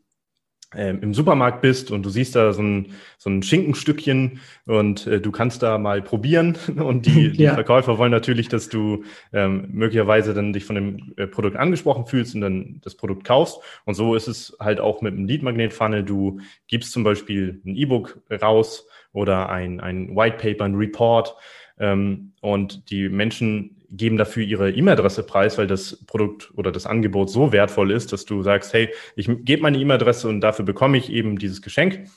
ähm, 0.76 1.00
im 1.02 1.14
Supermarkt 1.16 1.62
bist 1.62 1.90
und 1.90 2.06
du 2.06 2.10
siehst 2.10 2.36
da 2.36 2.54
so 2.54 2.62
ein, 2.62 2.94
so 3.18 3.30
ein 3.30 3.42
Schinkenstückchen 3.42 4.40
und 4.68 5.08
äh, 5.08 5.20
du 5.20 5.32
kannst 5.32 5.64
da 5.64 5.80
mal 5.80 6.02
probieren 6.04 6.58
und 6.78 7.08
die, 7.08 7.32
die 7.32 7.44
ja. 7.44 7.56
Verkäufer 7.56 7.98
wollen 7.98 8.12
natürlich, 8.12 8.50
dass 8.50 8.70
du 8.70 9.04
ähm, 9.34 9.68
möglicherweise 9.72 10.36
dann 10.36 10.54
dich 10.54 10.66
von 10.66 10.76
dem 10.76 11.14
äh, 11.18 11.26
Produkt 11.26 11.58
angesprochen 11.58 12.06
fühlst 12.06 12.36
und 12.36 12.42
dann 12.42 12.82
das 12.84 12.96
Produkt 12.96 13.24
kaufst. 13.24 13.58
Und 13.86 13.96
so 13.96 14.14
ist 14.14 14.28
es 14.28 14.56
halt 14.60 14.80
auch 14.80 15.02
mit 15.02 15.16
dem 15.16 15.26
Lead-Magnet-Funnel. 15.26 16.04
Du 16.04 16.40
gibst 16.68 16.92
zum 16.92 17.04
Beispiel 17.04 17.62
ein 17.66 17.76
E-Book 17.76 18.22
raus 18.30 18.86
oder 19.12 19.50
ein, 19.50 19.80
ein 19.80 20.16
White 20.16 20.38
Paper, 20.38 20.66
ein 20.66 20.76
Report 20.76 21.36
ähm, 21.80 22.34
und 22.42 22.90
die 22.90 23.10
Menschen 23.10 23.76
geben 23.92 24.18
dafür 24.18 24.44
ihre 24.44 24.72
E-Mail-Adresse 24.72 25.24
preis, 25.24 25.58
weil 25.58 25.68
das 25.68 26.06
Produkt 26.06 26.52
oder 26.56 26.72
das 26.72 26.86
Angebot 26.86 27.30
so 27.30 27.52
wertvoll 27.52 27.92
ist, 27.92 28.14
dass 28.14 28.26
du 28.26 28.44
sagst, 28.44 28.74
hey, 28.74 28.94
ich 29.16 29.30
gebe 29.46 29.64
meine 29.64 29.80
E-Mail-Adresse 29.80 30.28
und 30.28 30.42
dafür 30.42 30.66
bekomme 30.66 30.98
ich 30.98 31.12
eben 31.12 31.40
dieses 31.40 31.62
Geschenk. 31.62 32.08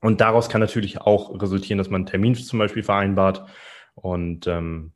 Und 0.00 0.20
daraus 0.20 0.48
kann 0.48 0.60
natürlich 0.60 1.00
auch 1.00 1.40
resultieren, 1.40 1.78
dass 1.78 1.90
man 1.90 2.00
einen 2.00 2.06
Termin 2.06 2.34
zum 2.34 2.58
Beispiel 2.58 2.82
vereinbart. 2.82 3.44
Und 3.94 4.46
ähm, 4.46 4.92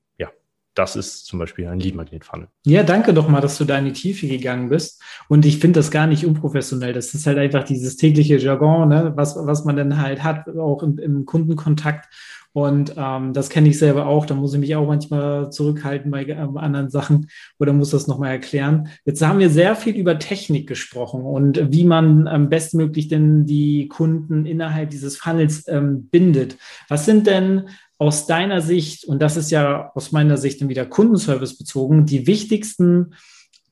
das 0.81 0.97
ist 0.97 1.27
zum 1.27 1.39
Beispiel 1.39 1.67
ein 1.67 1.79
Lead-Magnet-Funnel. 1.79 2.49
Ja, 2.65 2.83
danke 2.83 3.13
doch 3.13 3.29
mal, 3.29 3.43
dass 3.43 3.59
du 3.59 3.67
da 3.67 3.77
in 3.77 3.85
die 3.85 3.93
Tiefe 3.93 4.27
gegangen 4.27 4.71
bist. 4.71 5.03
Und 5.29 5.45
ich 5.45 5.59
finde 5.59 5.79
das 5.79 5.91
gar 5.91 6.07
nicht 6.07 6.25
unprofessionell. 6.25 6.95
Das 6.95 7.13
ist 7.13 7.27
halt 7.27 7.37
einfach 7.37 7.65
dieses 7.65 7.99
tägliche 7.99 8.39
Jargon, 8.39 8.89
ne, 8.89 9.13
was, 9.15 9.37
was 9.37 9.67
man 9.67 9.77
dann 9.77 10.01
halt 10.01 10.25
hat, 10.25 10.49
auch 10.49 10.83
im, 10.83 10.99
im 10.99 11.27
Kundenkontakt. 11.27 12.09
Und 12.53 12.95
ähm, 12.97 13.35
das 13.35 13.51
kenne 13.51 13.69
ich 13.69 13.79
selber 13.79 14.07
auch. 14.07 14.25
Da 14.25 14.35
muss 14.35 14.55
ich 14.55 14.61
mich 14.61 14.75
auch 14.75 14.87
manchmal 14.87 15.53
zurückhalten 15.53 16.11
bei 16.11 16.25
ähm, 16.25 16.57
anderen 16.57 16.89
Sachen 16.89 17.29
oder 17.59 17.75
muss 17.75 17.91
das 17.91 18.07
nochmal 18.07 18.31
erklären. 18.31 18.89
Jetzt 19.05 19.21
haben 19.21 19.39
wir 19.39 19.51
sehr 19.51 19.77
viel 19.77 19.95
über 19.95 20.19
Technik 20.19 20.67
gesprochen 20.67 21.23
und 21.23 21.71
wie 21.71 21.85
man 21.85 22.27
ähm, 22.27 22.49
bestmöglich 22.49 23.09
denn 23.09 23.45
die 23.45 23.87
Kunden 23.89 24.47
innerhalb 24.47 24.89
dieses 24.89 25.19
Funnels 25.19 25.69
ähm, 25.69 26.09
bindet. 26.09 26.57
Was 26.89 27.05
sind 27.05 27.27
denn 27.27 27.69
aus 28.01 28.27
deiner 28.27 28.63
Sicht, 28.63 29.05
und 29.05 29.21
das 29.21 29.37
ist 29.37 29.51
ja 29.51 29.93
aus 29.95 30.11
meiner 30.11 30.39
Sicht 30.39 30.61
dann 30.61 30.71
wieder 30.71 30.87
Kundenservice 30.87 31.59
bezogen, 31.59 32.07
die 32.07 32.27
wichtigsten 32.27 33.15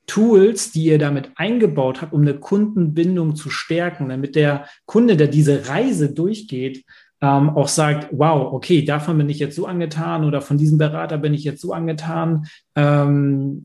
Tools, 0.07 0.71
die 0.71 0.85
ihr 0.85 0.99
damit 0.99 1.31
eingebaut 1.37 2.03
habt, 2.03 2.13
um 2.13 2.21
eine 2.21 2.35
Kundenbindung 2.35 3.37
zu 3.37 3.49
stärken, 3.49 4.11
damit 4.11 4.37
der 4.37 4.67
Kunde, 4.85 5.17
der 5.17 5.29
diese 5.29 5.67
Reise 5.69 6.13
durchgeht, 6.13 6.85
ähm, 7.23 7.49
auch 7.49 7.69
sagt, 7.69 8.09
wow, 8.13 8.53
okay, 8.53 8.85
davon 8.85 9.17
bin 9.17 9.31
ich 9.31 9.39
jetzt 9.39 9.57
so 9.57 9.65
angetan 9.65 10.27
oder 10.27 10.43
von 10.43 10.59
diesem 10.59 10.77
Berater 10.77 11.17
bin 11.17 11.33
ich 11.33 11.45
jetzt 11.45 11.63
so 11.63 11.73
angetan, 11.73 12.47
ähm, 12.77 13.63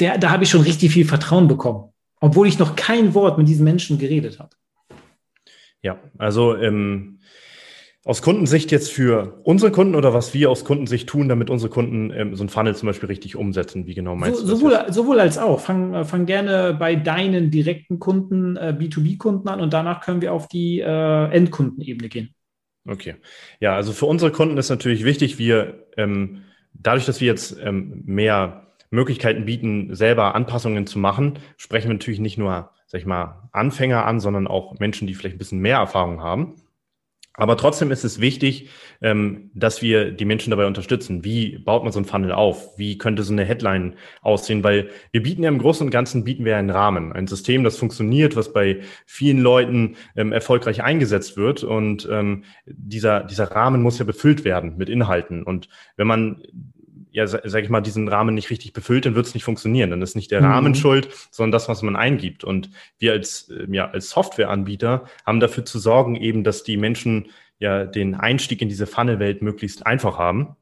der, 0.00 0.16
da 0.16 0.30
habe 0.30 0.44
ich 0.44 0.50
schon 0.50 0.62
richtig 0.62 0.90
viel 0.90 1.04
Vertrauen 1.04 1.48
bekommen, 1.48 1.92
obwohl 2.18 2.48
ich 2.48 2.58
noch 2.58 2.76
kein 2.76 3.12
Wort 3.12 3.36
mit 3.36 3.46
diesen 3.46 3.64
Menschen 3.64 3.98
geredet 3.98 4.38
habe. 4.38 4.56
Ja, 5.82 5.98
also 6.16 6.56
ähm, 6.56 7.17
aus 8.08 8.22
Kundensicht 8.22 8.72
jetzt 8.72 8.90
für 8.90 9.38
unsere 9.44 9.70
Kunden 9.70 9.94
oder 9.94 10.14
was 10.14 10.32
wir 10.32 10.48
aus 10.48 10.64
Kundensicht 10.64 11.06
tun, 11.10 11.28
damit 11.28 11.50
unsere 11.50 11.70
Kunden 11.70 12.10
ähm, 12.10 12.34
so 12.34 12.42
ein 12.42 12.48
Funnel 12.48 12.74
zum 12.74 12.86
Beispiel 12.86 13.08
richtig 13.08 13.36
umsetzen? 13.36 13.86
Wie 13.86 13.92
genau 13.92 14.16
meinst 14.16 14.40
so, 14.40 14.46
du 14.46 14.50
das? 14.50 14.60
Sowohl, 14.60 14.92
sowohl 14.94 15.20
als 15.20 15.36
auch. 15.36 15.60
Fang, 15.60 15.92
äh, 15.92 16.04
fang 16.06 16.24
gerne 16.24 16.72
bei 16.72 16.96
deinen 16.96 17.50
direkten 17.50 17.98
Kunden, 17.98 18.56
äh, 18.56 18.74
B2B-Kunden 18.78 19.46
an 19.48 19.60
und 19.60 19.74
danach 19.74 20.00
können 20.00 20.22
wir 20.22 20.32
auf 20.32 20.48
die 20.48 20.80
äh, 20.80 21.24
Endkundenebene 21.30 22.08
gehen. 22.08 22.34
Okay. 22.88 23.16
Ja, 23.60 23.74
also 23.74 23.92
für 23.92 24.06
unsere 24.06 24.32
Kunden 24.32 24.56
ist 24.56 24.70
natürlich 24.70 25.04
wichtig, 25.04 25.38
wir 25.38 25.86
ähm, 25.98 26.44
dadurch, 26.72 27.04
dass 27.04 27.20
wir 27.20 27.26
jetzt 27.26 27.58
ähm, 27.62 28.04
mehr 28.06 28.68
Möglichkeiten 28.88 29.44
bieten, 29.44 29.94
selber 29.94 30.34
Anpassungen 30.34 30.86
zu 30.86 30.98
machen, 30.98 31.40
sprechen 31.58 31.88
wir 31.88 31.94
natürlich 31.96 32.20
nicht 32.20 32.38
nur, 32.38 32.70
sag 32.86 33.02
ich 33.02 33.06
mal, 33.06 33.50
Anfänger 33.52 34.06
an, 34.06 34.18
sondern 34.18 34.46
auch 34.46 34.78
Menschen, 34.78 35.06
die 35.06 35.12
vielleicht 35.12 35.34
ein 35.34 35.38
bisschen 35.38 35.60
mehr 35.60 35.76
Erfahrung 35.76 36.22
haben. 36.22 36.54
Aber 37.38 37.56
trotzdem 37.56 37.92
ist 37.92 38.04
es 38.04 38.20
wichtig, 38.20 38.68
ähm, 39.00 39.52
dass 39.54 39.80
wir 39.80 40.10
die 40.10 40.24
Menschen 40.24 40.50
dabei 40.50 40.66
unterstützen. 40.66 41.24
Wie 41.24 41.58
baut 41.58 41.84
man 41.84 41.92
so 41.92 42.00
ein 42.00 42.04
Funnel 42.04 42.32
auf? 42.32 42.76
Wie 42.76 42.98
könnte 42.98 43.22
so 43.22 43.32
eine 43.32 43.44
Headline 43.44 43.94
aussehen? 44.22 44.64
Weil 44.64 44.90
wir 45.12 45.22
bieten 45.22 45.44
ja 45.44 45.48
im 45.48 45.58
Großen 45.58 45.86
und 45.86 45.92
Ganzen 45.92 46.24
bieten 46.24 46.44
wir 46.44 46.56
einen 46.56 46.70
Rahmen, 46.70 47.12
ein 47.12 47.28
System, 47.28 47.62
das 47.62 47.78
funktioniert, 47.78 48.34
was 48.34 48.52
bei 48.52 48.80
vielen 49.06 49.38
Leuten 49.38 49.94
ähm, 50.16 50.32
erfolgreich 50.32 50.82
eingesetzt 50.82 51.36
wird. 51.36 51.62
Und 51.62 52.08
ähm, 52.10 52.42
dieser, 52.66 53.22
dieser 53.22 53.52
Rahmen 53.52 53.82
muss 53.82 54.00
ja 54.00 54.04
befüllt 54.04 54.44
werden 54.44 54.76
mit 54.76 54.88
Inhalten. 54.88 55.44
Und 55.44 55.68
wenn 55.96 56.08
man 56.08 56.42
ja, 57.10 57.26
sag 57.26 57.62
ich 57.62 57.70
mal, 57.70 57.80
diesen 57.80 58.08
Rahmen 58.08 58.34
nicht 58.34 58.50
richtig 58.50 58.72
befüllt, 58.72 59.06
dann 59.06 59.14
wird 59.14 59.26
es 59.26 59.34
nicht 59.34 59.44
funktionieren. 59.44 59.90
Dann 59.90 60.02
ist 60.02 60.16
nicht 60.16 60.30
der 60.30 60.40
mhm. 60.40 60.46
Rahmen 60.46 60.74
schuld, 60.74 61.08
sondern 61.30 61.52
das, 61.52 61.68
was 61.68 61.82
man 61.82 61.96
eingibt. 61.96 62.44
Und 62.44 62.70
wir 62.98 63.12
als, 63.12 63.50
ähm, 63.50 63.74
ja, 63.74 63.90
als 63.90 64.10
Softwareanbieter 64.10 65.04
haben 65.26 65.40
dafür 65.40 65.64
zu 65.64 65.78
sorgen, 65.78 66.16
eben, 66.16 66.44
dass 66.44 66.62
die 66.62 66.76
Menschen 66.76 67.28
ja 67.58 67.84
den 67.84 68.14
Einstieg 68.14 68.62
in 68.62 68.68
diese 68.68 68.86
Funnel-Welt 68.86 69.42
möglichst 69.42 69.86
einfach 69.86 70.18
haben. 70.18 70.56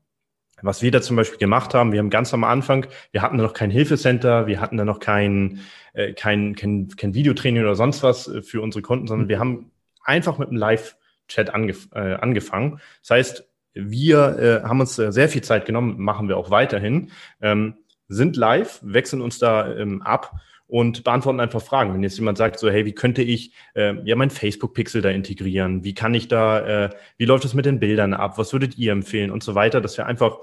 Was 0.62 0.80
wir 0.80 0.90
da 0.90 1.02
zum 1.02 1.16
Beispiel 1.16 1.38
gemacht 1.38 1.74
haben, 1.74 1.92
wir 1.92 1.98
haben 1.98 2.09
ganz 2.09 2.32
am 2.32 2.42
Anfang, 2.42 2.87
wir 3.12 3.20
hatten 3.20 3.37
da 3.37 3.44
noch 3.44 3.52
kein 3.52 3.70
Hilfecenter, 3.70 4.46
wir 4.46 4.61
hatten 4.61 4.78
da 4.78 4.87
noch 4.87 5.00
kein, 5.00 5.61
äh, 5.92 6.14
kein, 6.14 6.54
kein, 6.54 6.88
kein 6.96 7.12
Videotraining 7.12 7.62
oder 7.62 7.74
sonst 7.74 8.02
was 8.02 8.26
äh, 8.26 8.40
für 8.40 8.62
unsere 8.62 8.80
Kunden, 8.80 9.06
sondern 9.06 9.28
wir 9.28 9.38
haben 9.38 9.70
einfach 10.02 10.38
mit 10.38 10.48
einem 10.48 10.56
Live-Chat 10.56 11.50
angef 11.50 11.88
äh, 11.94 12.14
angefangen. 12.14 12.80
Das 13.02 13.11
heißt, 13.11 13.48
wir 13.77 14.39
äh, 14.39 14.69
haben 14.69 14.81
uns 14.81 14.99
äh, 14.99 15.12
sehr 15.12 15.29
viel 15.29 15.43
Zeit 15.43 15.67
genommen, 15.67 15.97
machen 15.99 16.29
wir 16.29 16.37
auch 16.37 16.51
weiterhin, 16.51 17.11
ähm, 17.41 17.75
sind 18.09 18.37
live, 18.37 18.81
wechseln 18.83 19.21
uns 19.21 19.39
da 19.39 19.75
ähm, 19.75 20.03
ab 20.03 20.41
und 20.69 21.05
beantworten 21.05 21.41
einfach 21.41 21.62
Fragen. 21.62 21.95
Wenn 21.95 22.03
jetzt 22.03 22.19
jemand 22.19 22.39
sagt, 22.39 22.59
so, 22.59 22.71
hey, 22.71 22.85
wie 22.85 22.93
könnte 22.93 23.23
ich 23.23 23.53
äh, 23.75 23.95
ja 24.05 24.17
mein 24.17 24.31
Facebook-Pixel 24.31 25.03
da 25.03 25.11
integrieren? 25.11 25.85
Wie 25.85 25.95
kann 25.95 26.15
ich 26.15 26.29
da, 26.29 26.87
äh, 26.87 26.91
wie 27.19 27.25
läuft 27.25 27.45
es 27.45 27.55
mit 27.55 27.67
den 27.67 27.79
Bildern 27.79 28.15
ab? 28.15 28.39
Was 28.39 28.53
würdet 28.53 28.77
ihr 28.79 28.93
empfehlen 28.93 29.31
und 29.31 29.43
so 29.43 29.55
weiter, 29.55 29.81
dass 29.81 29.97
wir 29.97 30.07
einfach 30.07 30.39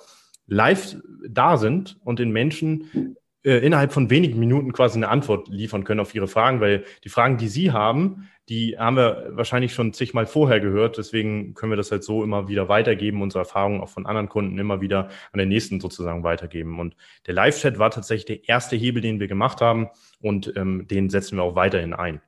live 0.47 0.95
da 1.27 1.57
sind 1.57 1.97
und 2.03 2.19
den 2.19 2.31
Menschen 2.31 3.17
äh, 3.43 3.57
innerhalb 3.57 3.91
von 3.91 4.09
wenigen 4.09 4.39
Minuten 4.39 4.71
quasi 4.71 4.97
eine 4.97 5.09
Antwort 5.09 5.47
liefern 5.49 5.83
können 5.83 5.99
auf 5.99 6.15
ihre 6.15 6.27
Fragen, 6.27 6.61
weil 6.61 6.85
die 7.03 7.09
Fragen, 7.09 7.37
die 7.37 7.47
Sie 7.49 7.71
haben, 7.71 8.29
die 8.49 8.77
haben 8.77 8.97
wir 8.97 9.29
wahrscheinlich 9.31 9.73
schon 9.73 9.93
zigmal 9.93 10.25
vorher 10.25 10.59
gehört. 10.59 10.97
Deswegen 10.97 11.53
können 11.53 11.71
wir 11.71 11.77
das 11.77 11.91
halt 11.91 12.03
so 12.03 12.23
immer 12.23 12.47
wieder 12.47 12.67
weitergeben, 12.67 13.21
unsere 13.21 13.43
Erfahrungen 13.43 13.81
auch 13.81 13.89
von 13.89 14.05
anderen 14.05 14.27
Kunden 14.27 14.57
immer 14.57 14.81
wieder 14.81 15.09
an 15.31 15.39
den 15.39 15.49
nächsten 15.49 15.79
sozusagen 15.79 16.23
weitergeben. 16.23 16.79
Und 16.79 16.95
der 17.25 17.35
Live-Chat 17.35 17.79
war 17.79 17.91
tatsächlich 17.91 18.25
der 18.25 18.49
erste 18.49 18.75
Hebel, 18.75 19.01
den 19.01 19.19
wir 19.19 19.27
gemacht 19.27 19.61
haben 19.61 19.89
und 20.19 20.53
ähm, 20.57 20.87
den 20.87 21.09
setzen 21.09 21.37
wir 21.37 21.43
auch 21.43 21.55
weiterhin 21.55 21.93
ein. 21.93 22.21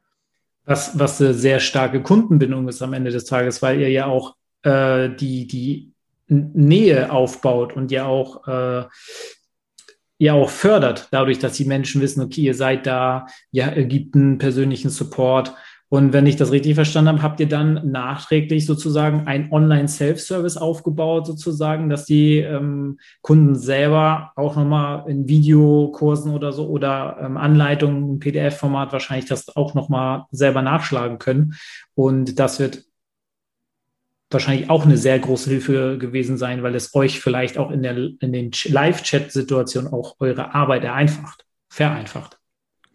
Was, 0.64 0.98
was 0.98 1.22
eine 1.22 1.34
sehr 1.34 1.60
starke 1.60 2.02
Kundenbindung 2.02 2.68
ist 2.68 2.82
am 2.82 2.94
Ende 2.94 3.12
des 3.12 3.26
Tages, 3.26 3.62
weil 3.62 3.82
ihr 3.82 3.90
ja 3.90 4.06
auch 4.06 4.36
äh, 4.64 5.10
die, 5.10 5.48
die 5.48 5.92
Nähe 6.28 7.12
aufbaut 7.12 7.74
und 7.74 7.92
ja 7.92 8.06
auch 8.06 8.48
äh, 8.48 8.86
ja 10.18 10.34
auch 10.34 10.50
fördert, 10.50 11.10
dadurch, 11.12 11.40
dass 11.40 11.58
die 11.58 11.66
Menschen 11.66 12.02
wissen, 12.02 12.22
okay, 12.22 12.42
ihr 12.42 12.56
seid 12.56 12.86
da, 12.88 13.28
ihr 13.52 13.70
gibt 13.86 14.16
einen 14.16 14.38
persönlichen 14.38 14.90
Support. 14.90 15.54
Und 15.96 16.12
wenn 16.12 16.28
ich 16.28 16.36
das 16.36 16.52
richtig 16.52 16.76
verstanden 16.76 17.08
habe, 17.08 17.22
habt 17.22 17.40
ihr 17.40 17.48
dann 17.48 17.90
nachträglich 17.90 18.66
sozusagen 18.66 19.28
ein 19.28 19.50
Online-Self-Service 19.50 20.58
aufgebaut, 20.58 21.26
sozusagen, 21.26 21.90
dass 21.90 22.04
die 22.04 22.40
ähm, 22.40 23.00
Kunden 23.22 23.56
selber 23.56 24.34
auch 24.36 24.58
nochmal 24.58 25.10
in 25.10 25.30
Videokursen 25.30 26.34
oder 26.34 26.52
so 26.52 26.68
oder 26.68 27.18
ähm, 27.22 27.38
Anleitungen 27.38 28.10
im 28.10 28.20
PDF-Format 28.20 28.92
wahrscheinlich 28.92 29.30
das 29.30 29.56
auch 29.56 29.74
nochmal 29.74 30.26
selber 30.32 30.62
nachschlagen 30.62 31.18
können. 31.18 31.54
Und 31.94 32.40
das 32.40 32.60
wird 32.60 32.84
wahrscheinlich 34.30 34.70
auch 34.70 34.84
eine 34.84 34.98
sehr 34.98 35.18
große 35.18 35.50
Hilfe 35.50 35.98
gewesen 35.98 36.38
sein, 36.38 36.62
weil 36.62 36.76
es 36.76 36.94
euch 36.94 37.22
vielleicht 37.22 37.58
auch 37.58 37.72
in, 37.72 37.84
der, 37.84 37.96
in 37.96 38.34
den 38.34 38.52
Live-Chat-Situationen 38.66 39.94
auch 39.94 40.18
eure 40.20 40.54
Arbeit 40.54 40.84
ereinfacht, 40.84 41.46
vereinfacht. 41.70 42.38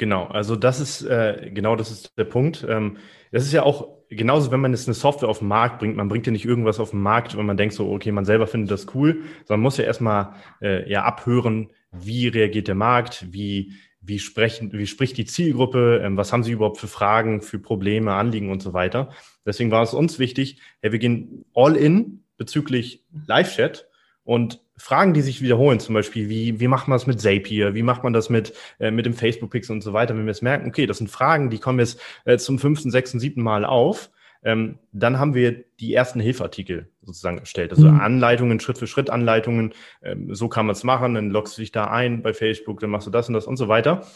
Genau, 0.00 0.24
also 0.28 0.56
das 0.56 0.80
ist 0.80 1.02
äh, 1.02 1.50
genau 1.52 1.76
das 1.76 1.90
ist 1.90 2.16
der 2.16 2.24
Punkt. 2.24 2.64
Ähm, 2.66 2.96
das 3.32 3.44
ist 3.44 3.52
ja 3.52 3.64
auch 3.64 3.98
genauso, 4.08 4.50
wenn 4.50 4.60
man 4.60 4.72
jetzt 4.72 4.88
eine 4.88 4.94
Software 4.94 5.28
auf 5.28 5.40
den 5.40 5.48
Markt 5.48 5.78
bringt, 5.78 5.94
man 5.94 6.08
bringt 6.08 6.24
ja 6.24 6.32
nicht 6.32 6.46
irgendwas 6.46 6.80
auf 6.80 6.92
den 6.92 7.02
Markt, 7.02 7.36
wenn 7.36 7.44
man 7.44 7.58
denkt 7.58 7.74
so, 7.74 7.92
okay, 7.92 8.10
man 8.10 8.24
selber 8.24 8.46
findet 8.46 8.70
das 8.70 8.94
cool, 8.94 9.24
sondern 9.44 9.60
muss 9.60 9.76
ja 9.76 9.84
erstmal 9.84 10.36
äh, 10.62 10.90
ja 10.90 11.04
abhören, 11.04 11.68
wie 11.92 12.28
reagiert 12.28 12.68
der 12.68 12.76
Markt, 12.76 13.26
wie, 13.30 13.74
wie 14.00 14.18
sprechen, 14.18 14.72
wie 14.72 14.86
spricht 14.86 15.18
die 15.18 15.26
Zielgruppe, 15.26 16.00
ähm, 16.02 16.16
was 16.16 16.32
haben 16.32 16.44
sie 16.44 16.52
überhaupt 16.52 16.78
für 16.78 16.88
Fragen, 16.88 17.42
für 17.42 17.58
Probleme, 17.58 18.14
Anliegen 18.14 18.50
und 18.50 18.62
so 18.62 18.72
weiter. 18.72 19.10
Deswegen 19.44 19.70
war 19.70 19.82
es 19.82 19.92
uns 19.92 20.18
wichtig, 20.18 20.62
ja, 20.82 20.92
wir 20.92 20.98
gehen 20.98 21.44
all 21.52 21.76
in 21.76 22.24
bezüglich 22.38 23.04
Live-Chat 23.26 23.86
und 24.24 24.62
Fragen, 24.80 25.12
die 25.12 25.20
sich 25.20 25.42
wiederholen, 25.42 25.78
zum 25.78 25.94
Beispiel, 25.94 26.30
wie, 26.30 26.58
wie 26.58 26.66
macht 26.66 26.88
man 26.88 26.96
das 26.96 27.06
mit 27.06 27.20
Zapier, 27.20 27.74
wie 27.74 27.82
macht 27.82 28.02
man 28.02 28.14
das 28.14 28.30
mit, 28.30 28.54
äh, 28.78 28.90
mit 28.90 29.04
dem 29.04 29.12
Facebook-Pixel 29.12 29.74
und 29.74 29.82
so 29.82 29.92
weiter, 29.92 30.16
wenn 30.16 30.24
wir 30.24 30.30
es 30.30 30.40
merken, 30.40 30.68
okay, 30.68 30.86
das 30.86 30.98
sind 30.98 31.10
Fragen, 31.10 31.50
die 31.50 31.58
kommen 31.58 31.78
jetzt 31.78 32.00
äh, 32.24 32.38
zum 32.38 32.58
fünften, 32.58 32.90
sechsten, 32.90 33.20
siebten 33.20 33.42
Mal 33.42 33.66
auf, 33.66 34.10
ähm, 34.42 34.78
dann 34.92 35.18
haben 35.18 35.34
wir 35.34 35.64
die 35.80 35.92
ersten 35.92 36.18
Hilfartikel 36.18 36.88
sozusagen 37.02 37.38
erstellt. 37.38 37.72
Also 37.72 37.88
mhm. 37.88 38.00
Anleitungen, 38.00 38.58
Schritt 38.58 38.78
für 38.78 38.86
Schritt 38.86 39.10
Anleitungen, 39.10 39.74
ähm, 40.02 40.34
so 40.34 40.48
kann 40.48 40.64
man 40.64 40.72
es 40.72 40.82
machen, 40.82 41.14
dann 41.14 41.28
loggst 41.28 41.58
du 41.58 41.60
dich 41.60 41.72
da 41.72 41.84
ein 41.90 42.22
bei 42.22 42.32
Facebook, 42.32 42.80
dann 42.80 42.88
machst 42.88 43.06
du 43.06 43.10
das 43.10 43.28
und 43.28 43.34
das 43.34 43.46
und 43.46 43.58
so 43.58 43.68
weiter. 43.68 44.06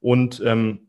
Und 0.00 0.40
ähm, 0.46 0.86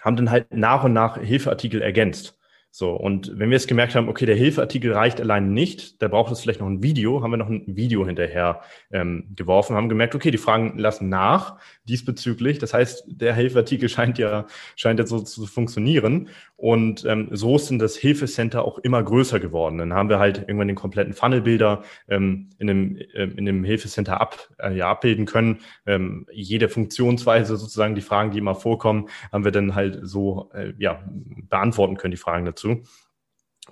haben 0.00 0.16
dann 0.16 0.30
halt 0.30 0.54
nach 0.54 0.84
und 0.84 0.94
nach 0.94 1.18
Hilfeartikel 1.18 1.82
ergänzt. 1.82 2.39
So, 2.72 2.92
und 2.92 3.32
wenn 3.36 3.50
wir 3.50 3.56
jetzt 3.56 3.66
gemerkt 3.66 3.96
haben, 3.96 4.08
okay, 4.08 4.26
der 4.26 4.36
Hilfeartikel 4.36 4.92
reicht 4.92 5.20
allein 5.20 5.52
nicht, 5.52 6.00
da 6.00 6.06
braucht 6.06 6.30
es 6.30 6.40
vielleicht 6.40 6.60
noch 6.60 6.68
ein 6.68 6.84
Video, 6.84 7.20
haben 7.20 7.32
wir 7.32 7.36
noch 7.36 7.48
ein 7.48 7.64
Video 7.66 8.06
hinterher 8.06 8.60
ähm, 8.92 9.26
geworfen, 9.34 9.74
haben 9.74 9.88
gemerkt, 9.88 10.14
okay, 10.14 10.30
die 10.30 10.38
Fragen 10.38 10.78
lassen 10.78 11.08
nach 11.08 11.58
diesbezüglich. 11.84 12.60
Das 12.60 12.72
heißt, 12.72 13.04
der 13.08 13.34
Hilfeartikel 13.34 13.88
scheint 13.90 14.18
ja, 14.18 14.46
scheint 14.76 15.00
jetzt 15.00 15.10
so 15.10 15.18
zu 15.18 15.46
funktionieren. 15.46 16.28
Und 16.56 17.04
ähm, 17.06 17.28
so 17.32 17.56
ist 17.56 17.70
dann 17.70 17.80
das 17.80 17.96
Hilfecenter 17.96 18.64
auch 18.64 18.78
immer 18.78 19.02
größer 19.02 19.40
geworden. 19.40 19.78
Dann 19.78 19.94
haben 19.94 20.08
wir 20.08 20.20
halt 20.20 20.38
irgendwann 20.38 20.68
den 20.68 20.76
kompletten 20.76 21.12
Funnelbilder 21.12 21.82
ähm, 22.08 22.50
in 22.58 22.66
dem, 22.68 22.96
äh, 22.96 23.24
in 23.24 23.46
dem 23.46 23.64
Hilfecenter 23.64 24.20
ab, 24.20 24.48
äh, 24.58 24.76
ja, 24.76 24.90
abbilden 24.90 25.26
können. 25.26 25.58
Ähm, 25.86 26.26
jede 26.30 26.68
Funktionsweise 26.68 27.56
sozusagen, 27.56 27.96
die 27.96 28.00
Fragen, 28.00 28.30
die 28.30 28.38
immer 28.38 28.54
vorkommen, 28.54 29.08
haben 29.32 29.44
wir 29.44 29.52
dann 29.52 29.74
halt 29.74 29.98
so 30.02 30.50
äh, 30.54 30.72
ja, 30.78 31.02
beantworten 31.48 31.96
können, 31.96 32.12
die 32.12 32.16
Fragen 32.16 32.44
dazu 32.44 32.59
dazu. 32.60 32.82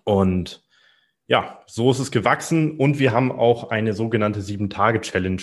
Und 0.04 0.62
ja, 1.26 1.62
so 1.66 1.90
ist 1.90 1.98
es 1.98 2.10
gewachsen 2.10 2.78
und 2.78 2.98
wir 2.98 3.12
haben 3.12 3.30
auch 3.30 3.70
eine 3.70 3.92
sogenannte 3.92 4.40
Sieben-Tage-Challenge 4.40 5.42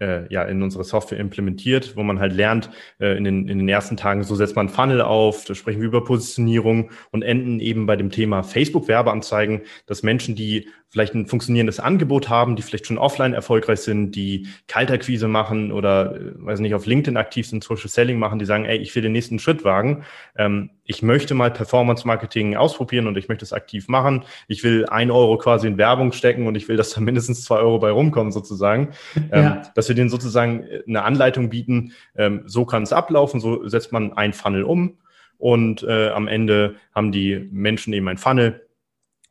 äh, 0.00 0.32
ja 0.32 0.42
in 0.44 0.62
unsere 0.62 0.84
Software 0.84 1.18
implementiert, 1.18 1.96
wo 1.96 2.02
man 2.02 2.20
halt 2.20 2.32
lernt, 2.32 2.70
äh, 3.00 3.16
in, 3.16 3.24
den, 3.24 3.48
in 3.48 3.58
den 3.58 3.68
ersten 3.68 3.96
Tagen, 3.96 4.22
so 4.22 4.34
setzt 4.34 4.56
man 4.56 4.68
Funnel 4.68 5.00
auf, 5.00 5.44
da 5.44 5.54
sprechen 5.54 5.80
wir 5.80 5.88
über 5.88 6.04
Positionierung 6.04 6.90
und 7.10 7.22
enden 7.22 7.60
eben 7.60 7.86
bei 7.86 7.96
dem 7.96 8.10
Thema 8.10 8.42
Facebook-Werbeanzeigen, 8.42 9.62
dass 9.86 10.02
Menschen, 10.02 10.34
die 10.36 10.68
vielleicht 10.94 11.16
ein 11.16 11.26
funktionierendes 11.26 11.80
Angebot 11.80 12.28
haben, 12.28 12.54
die 12.54 12.62
vielleicht 12.62 12.86
schon 12.86 12.98
offline 12.98 13.34
erfolgreich 13.34 13.80
sind, 13.80 14.12
die 14.12 14.46
Kaltakquise 14.68 15.26
machen 15.26 15.72
oder, 15.72 16.14
äh, 16.14 16.32
weiß 16.36 16.60
nicht, 16.60 16.72
auf 16.72 16.86
LinkedIn 16.86 17.16
aktiv 17.16 17.48
sind, 17.48 17.64
Social 17.64 17.88
Selling 17.88 18.16
machen, 18.16 18.38
die 18.38 18.44
sagen, 18.44 18.64
ey, 18.64 18.78
ich 18.78 18.94
will 18.94 19.02
den 19.02 19.10
nächsten 19.10 19.40
Schritt 19.40 19.64
wagen. 19.64 20.04
Ähm, 20.38 20.70
ich 20.84 21.02
möchte 21.02 21.34
mal 21.34 21.50
Performance 21.50 22.06
Marketing 22.06 22.54
ausprobieren 22.54 23.08
und 23.08 23.18
ich 23.18 23.28
möchte 23.28 23.44
es 23.44 23.52
aktiv 23.52 23.88
machen. 23.88 24.22
Ich 24.46 24.62
will 24.62 24.86
ein 24.86 25.10
Euro 25.10 25.36
quasi 25.36 25.66
in 25.66 25.78
Werbung 25.78 26.12
stecken 26.12 26.46
und 26.46 26.54
ich 26.54 26.68
will, 26.68 26.76
dass 26.76 26.90
da 26.90 27.00
mindestens 27.00 27.42
zwei 27.42 27.56
Euro 27.56 27.80
bei 27.80 27.90
rumkommen 27.90 28.30
sozusagen. 28.30 28.90
Ähm, 29.16 29.42
ja. 29.42 29.62
dass 29.74 29.88
wir 29.88 29.96
denen 29.96 30.10
sozusagen 30.10 30.62
äh, 30.62 30.84
eine 30.86 31.02
Anleitung 31.02 31.50
bieten. 31.50 31.92
Ähm, 32.14 32.44
so 32.46 32.64
kann 32.64 32.84
es 32.84 32.92
ablaufen, 32.92 33.40
so 33.40 33.66
setzt 33.66 33.90
man 33.90 34.12
ein 34.12 34.32
Funnel 34.32 34.62
um 34.62 34.98
und 35.38 35.82
äh, 35.82 36.10
am 36.10 36.28
Ende 36.28 36.76
haben 36.94 37.12
die 37.12 37.48
Menschen 37.50 37.92
eben 37.92 38.08
ein 38.08 38.18
Funnel 38.18 38.63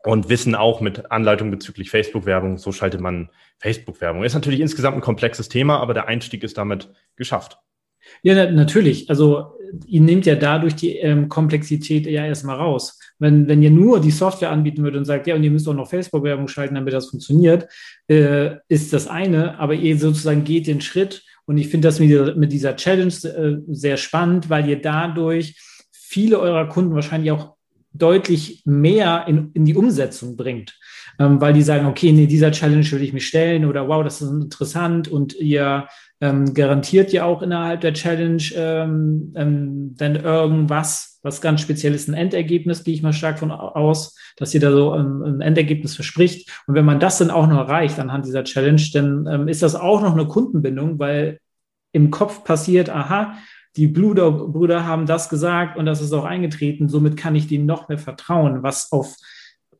und 0.05 0.29
wissen 0.29 0.55
auch 0.55 0.81
mit 0.81 1.11
Anleitung 1.11 1.49
bezüglich 1.49 1.89
Facebook-Werbung, 1.89 2.57
so 2.57 2.71
schaltet 2.71 3.01
man 3.01 3.29
Facebook-Werbung. 3.59 4.23
Ist 4.23 4.33
natürlich 4.33 4.59
insgesamt 4.59 4.97
ein 4.97 5.01
komplexes 5.01 5.49
Thema, 5.49 5.79
aber 5.79 5.93
der 5.93 6.07
Einstieg 6.07 6.43
ist 6.43 6.57
damit 6.57 6.89
geschafft. 7.15 7.57
Ja, 8.21 8.35
na, 8.35 8.51
natürlich. 8.51 9.09
Also 9.09 9.57
ihr 9.85 10.01
nehmt 10.01 10.25
ja 10.25 10.35
dadurch 10.35 10.75
die 10.75 10.97
ähm, 10.97 11.29
Komplexität 11.29 12.05
ja 12.05 12.25
erstmal 12.25 12.57
raus. 12.57 12.99
Wenn, 13.17 13.47
wenn 13.47 13.63
ihr 13.63 13.71
nur 13.71 14.01
die 14.01 14.11
Software 14.11 14.51
anbieten 14.51 14.83
würdet 14.83 14.99
und 14.99 15.05
sagt, 15.05 15.25
ja, 15.25 15.35
und 15.35 15.43
ihr 15.43 15.51
müsst 15.51 15.67
auch 15.69 15.73
noch 15.73 15.89
Facebook-Werbung 15.89 16.49
schalten, 16.49 16.75
damit 16.75 16.93
das 16.93 17.09
funktioniert, 17.09 17.67
äh, 18.07 18.57
ist 18.67 18.91
das 18.91 19.07
eine, 19.07 19.57
aber 19.57 19.73
ihr 19.73 19.97
sozusagen 19.97 20.43
geht 20.43 20.67
den 20.67 20.81
Schritt 20.81 21.23
und 21.45 21.57
ich 21.57 21.69
finde 21.69 21.87
das 21.87 21.99
mit 21.99 22.09
dieser, 22.09 22.35
mit 22.35 22.51
dieser 22.51 22.75
Challenge 22.75 23.13
äh, 23.23 23.73
sehr 23.73 23.97
spannend, 23.97 24.49
weil 24.49 24.67
ihr 24.67 24.81
dadurch 24.81 25.55
viele 25.91 26.39
eurer 26.39 26.67
Kunden 26.67 26.93
wahrscheinlich 26.93 27.31
auch 27.31 27.55
deutlich 27.93 28.63
mehr 28.65 29.25
in, 29.27 29.51
in 29.53 29.65
die 29.65 29.75
Umsetzung 29.75 30.35
bringt. 30.35 30.77
Ähm, 31.19 31.39
weil 31.39 31.53
die 31.53 31.61
sagen, 31.61 31.85
okay, 31.85 32.09
in 32.09 32.27
dieser 32.27 32.51
Challenge 32.51 32.89
will 32.91 33.03
ich 33.03 33.13
mich 33.13 33.27
stellen 33.27 33.65
oder 33.65 33.87
wow, 33.87 34.03
das 34.03 34.21
ist 34.21 34.29
interessant 34.29 35.07
und 35.07 35.35
ihr 35.35 35.87
ähm, 36.21 36.53
garantiert 36.53 37.13
ja 37.13 37.25
auch 37.25 37.43
innerhalb 37.43 37.81
der 37.81 37.93
Challenge 37.93 38.41
ähm, 38.55 39.31
ähm, 39.35 39.93
dann 39.95 40.15
irgendwas, 40.15 41.19
was 41.21 41.39
ganz 41.39 41.61
speziell 41.61 41.93
ist, 41.93 42.07
ein 42.07 42.15
Endergebnis, 42.15 42.83
gehe 42.83 42.95
ich 42.95 43.03
mal 43.03 43.13
stark 43.13 43.37
von 43.37 43.51
aus, 43.51 44.17
dass 44.37 44.53
ihr 44.55 44.59
da 44.59 44.71
so 44.71 44.91
ein, 44.91 45.21
ein, 45.21 45.41
Endergebnis 45.41 45.95
verspricht. 45.95 46.49
Und 46.65 46.73
wenn 46.73 46.85
man 46.85 46.99
das 46.99 47.19
dann 47.19 47.29
auch 47.29 47.45
noch 47.45 47.57
erreicht 47.57 47.99
anhand 47.99 48.25
dieser 48.25 48.43
Challenge, 48.43 48.81
dann 48.93 49.27
ähm, 49.29 49.47
ist 49.47 49.61
das 49.61 49.75
auch 49.75 50.01
noch 50.01 50.13
eine 50.13 50.25
Kundenbindung, 50.25 50.97
weil 50.97 51.39
im 51.91 52.09
Kopf 52.09 52.43
passiert, 52.43 52.89
aha, 52.89 53.35
die 53.75 53.87
Brüder 53.87 54.85
haben 54.85 55.05
das 55.05 55.29
gesagt 55.29 55.77
und 55.77 55.85
das 55.85 56.01
ist 56.01 56.13
auch 56.13 56.25
eingetreten. 56.25 56.89
Somit 56.89 57.17
kann 57.17 57.35
ich 57.35 57.47
denen 57.47 57.65
noch 57.65 57.89
mehr 57.89 57.97
vertrauen, 57.97 58.63
was 58.63 58.91
auf 58.91 59.15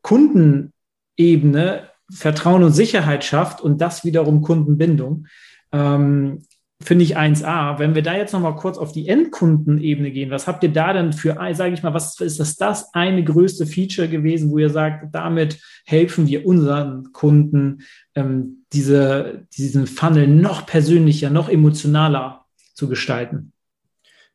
Kundenebene 0.02 1.88
Vertrauen 2.12 2.62
und 2.62 2.72
Sicherheit 2.72 3.24
schafft 3.24 3.60
und 3.60 3.80
das 3.80 4.04
wiederum 4.04 4.42
Kundenbindung. 4.42 5.26
Ähm, 5.72 6.42
Finde 6.82 7.04
ich 7.04 7.16
1A. 7.16 7.78
Wenn 7.78 7.94
wir 7.94 8.02
da 8.02 8.14
jetzt 8.14 8.32
nochmal 8.32 8.56
kurz 8.56 8.76
auf 8.76 8.92
die 8.92 9.08
Endkundenebene 9.08 10.10
gehen, 10.10 10.30
was 10.30 10.46
habt 10.46 10.62
ihr 10.64 10.72
da 10.72 10.92
denn 10.92 11.14
für, 11.14 11.38
sage 11.54 11.72
ich 11.72 11.82
mal, 11.82 11.94
was 11.94 12.20
ist 12.20 12.40
das, 12.40 12.56
das 12.56 12.92
eine 12.92 13.24
größte 13.24 13.64
Feature 13.64 14.08
gewesen, 14.08 14.50
wo 14.50 14.58
ihr 14.58 14.68
sagt, 14.68 15.14
damit 15.14 15.58
helfen 15.86 16.26
wir 16.26 16.44
unseren 16.44 17.12
Kunden, 17.12 17.82
ähm, 18.14 18.64
diese, 18.72 19.46
diesen 19.56 19.86
Funnel 19.86 20.26
noch 20.26 20.66
persönlicher, 20.66 21.30
noch 21.30 21.48
emotionaler 21.48 22.44
zu 22.74 22.88
gestalten? 22.88 23.53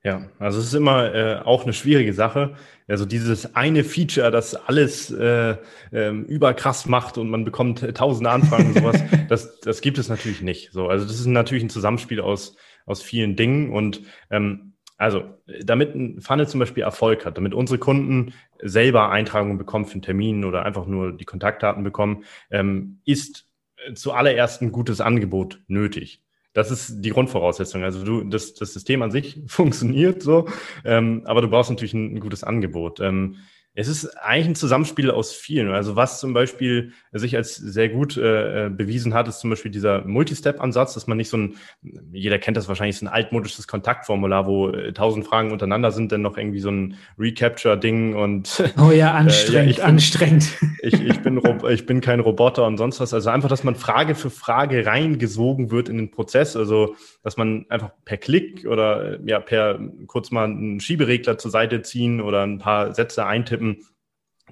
Ja, 0.09 0.23
also 0.39 0.57
es 0.57 0.65
ist 0.65 0.73
immer 0.73 1.13
äh, 1.13 1.35
auch 1.45 1.65
eine 1.65 1.73
schwierige 1.73 2.13
Sache. 2.13 2.55
Also 2.87 3.05
dieses 3.05 3.53
eine 3.55 3.83
Feature, 3.83 4.31
das 4.31 4.55
alles 4.55 5.11
äh, 5.11 5.55
äh, 5.91 6.09
überkrass 6.09 6.87
macht 6.87 7.19
und 7.19 7.29
man 7.29 7.45
bekommt 7.45 7.95
tausende 7.95 8.31
Anfragen 8.31 8.69
und 8.69 8.79
sowas, 8.79 9.03
das, 9.29 9.59
das 9.59 9.81
gibt 9.81 9.99
es 9.99 10.09
natürlich 10.09 10.41
nicht. 10.41 10.71
So, 10.71 10.87
also 10.87 11.05
das 11.05 11.19
ist 11.19 11.27
natürlich 11.27 11.63
ein 11.63 11.69
Zusammenspiel 11.69 12.21
aus, 12.21 12.55
aus 12.87 13.03
vielen 13.03 13.35
Dingen 13.35 13.71
und 13.71 14.01
ähm, 14.31 14.73
also, 14.97 15.25
damit 15.63 15.93
ein 15.93 16.21
Funnel 16.21 16.47
zum 16.47 16.59
Beispiel 16.59 16.81
Erfolg 16.81 17.23
hat, 17.25 17.37
damit 17.37 17.53
unsere 17.53 17.77
Kunden 17.77 18.33
selber 18.61 19.11
Eintragungen 19.11 19.59
bekommen 19.59 19.85
für 19.85 19.93
einen 19.93 20.01
Termin 20.01 20.43
oder 20.43 20.65
einfach 20.65 20.87
nur 20.87 21.15
die 21.15 21.23
Kontaktdaten 21.23 21.83
bekommen, 21.83 22.23
ähm, 22.49 22.99
ist 23.05 23.45
zuallererst 23.93 24.63
ein 24.63 24.71
gutes 24.71 25.01
Angebot 25.01 25.61
nötig. 25.67 26.23
Das 26.53 26.71
ist 26.71 27.01
die 27.01 27.11
Grundvoraussetzung. 27.11 27.83
Also 27.83 28.03
du, 28.03 28.23
das, 28.23 28.53
das 28.53 28.73
System 28.73 29.01
an 29.01 29.11
sich 29.11 29.41
funktioniert 29.47 30.21
so, 30.21 30.47
ähm, 30.85 31.23
aber 31.25 31.41
du 31.41 31.49
brauchst 31.49 31.69
natürlich 31.69 31.93
ein, 31.93 32.15
ein 32.15 32.19
gutes 32.19 32.43
Angebot. 32.43 32.99
Ähm, 32.99 33.37
es 33.75 33.87
ist 33.87 34.17
eigentlich 34.17 34.47
ein 34.47 34.55
Zusammenspiel 34.55 35.11
aus 35.11 35.31
vielen. 35.31 35.71
Also 35.71 35.95
was 35.95 36.19
zum 36.19 36.33
Beispiel 36.33 36.91
sich 37.11 37.35
als 37.35 37.55
sehr 37.55 37.89
gut 37.89 38.17
äh, 38.17 38.65
äh, 38.65 38.69
bewiesen 38.69 39.13
hat, 39.13 39.27
ist 39.27 39.39
zum 39.39 39.49
Beispiel 39.49 39.71
dieser 39.71 40.05
Multistep-Ansatz, 40.05 40.95
dass 40.95 41.07
man 41.07 41.17
nicht 41.17 41.29
so 41.29 41.37
ein, 41.37 41.55
jeder 42.11 42.39
kennt 42.39 42.57
das 42.57 42.67
wahrscheinlich, 42.67 42.97
so 42.97 43.05
ein 43.05 43.09
altmodisches 43.09 43.67
Kontaktformular, 43.67 44.47
wo 44.47 44.69
äh, 44.69 44.91
tausend 44.91 45.25
Fragen 45.25 45.51
untereinander 45.51 45.91
sind, 45.91 46.11
dann 46.11 46.21
noch 46.21 46.37
irgendwie 46.37 46.59
so 46.59 46.69
ein 46.71 46.95
Recapture-Ding 47.17 48.15
und 48.15 48.63
Oh 48.77 48.91
ja, 48.91 49.13
anstrengend, 49.13 49.53
äh, 49.53 49.63
ja, 49.63 49.69
ich 49.69 49.77
bin, 49.77 49.85
anstrengend. 49.85 50.49
Ich, 50.81 50.93
ich, 50.93 51.19
bin 51.19 51.41
ich 51.69 51.85
bin 51.85 51.99
kein 51.99 52.21
Roboter 52.21 52.65
und 52.65 52.77
sonst 52.77 53.01
was. 53.01 53.13
Also 53.13 53.29
einfach, 53.29 53.49
dass 53.49 53.65
man 53.65 53.75
Frage 53.75 54.15
für 54.15 54.29
Frage 54.29 54.85
reingesogen 54.85 55.71
wird 55.71 55.89
in 55.89 55.97
den 55.97 56.09
Prozess. 56.09 56.55
Also 56.55 56.95
dass 57.21 57.35
man 57.35 57.65
einfach 57.67 57.91
per 58.05 58.17
Klick 58.17 58.65
oder 58.65 59.19
ja 59.25 59.41
per 59.41 59.77
kurz 60.07 60.31
mal 60.31 60.45
einen 60.45 60.79
Schieberegler 60.79 61.37
zur 61.37 61.51
Seite 61.51 61.81
ziehen 61.81 62.21
oder 62.21 62.43
ein 62.43 62.59
paar 62.59 62.93
Sätze 62.93 63.25
eintippen, 63.25 63.58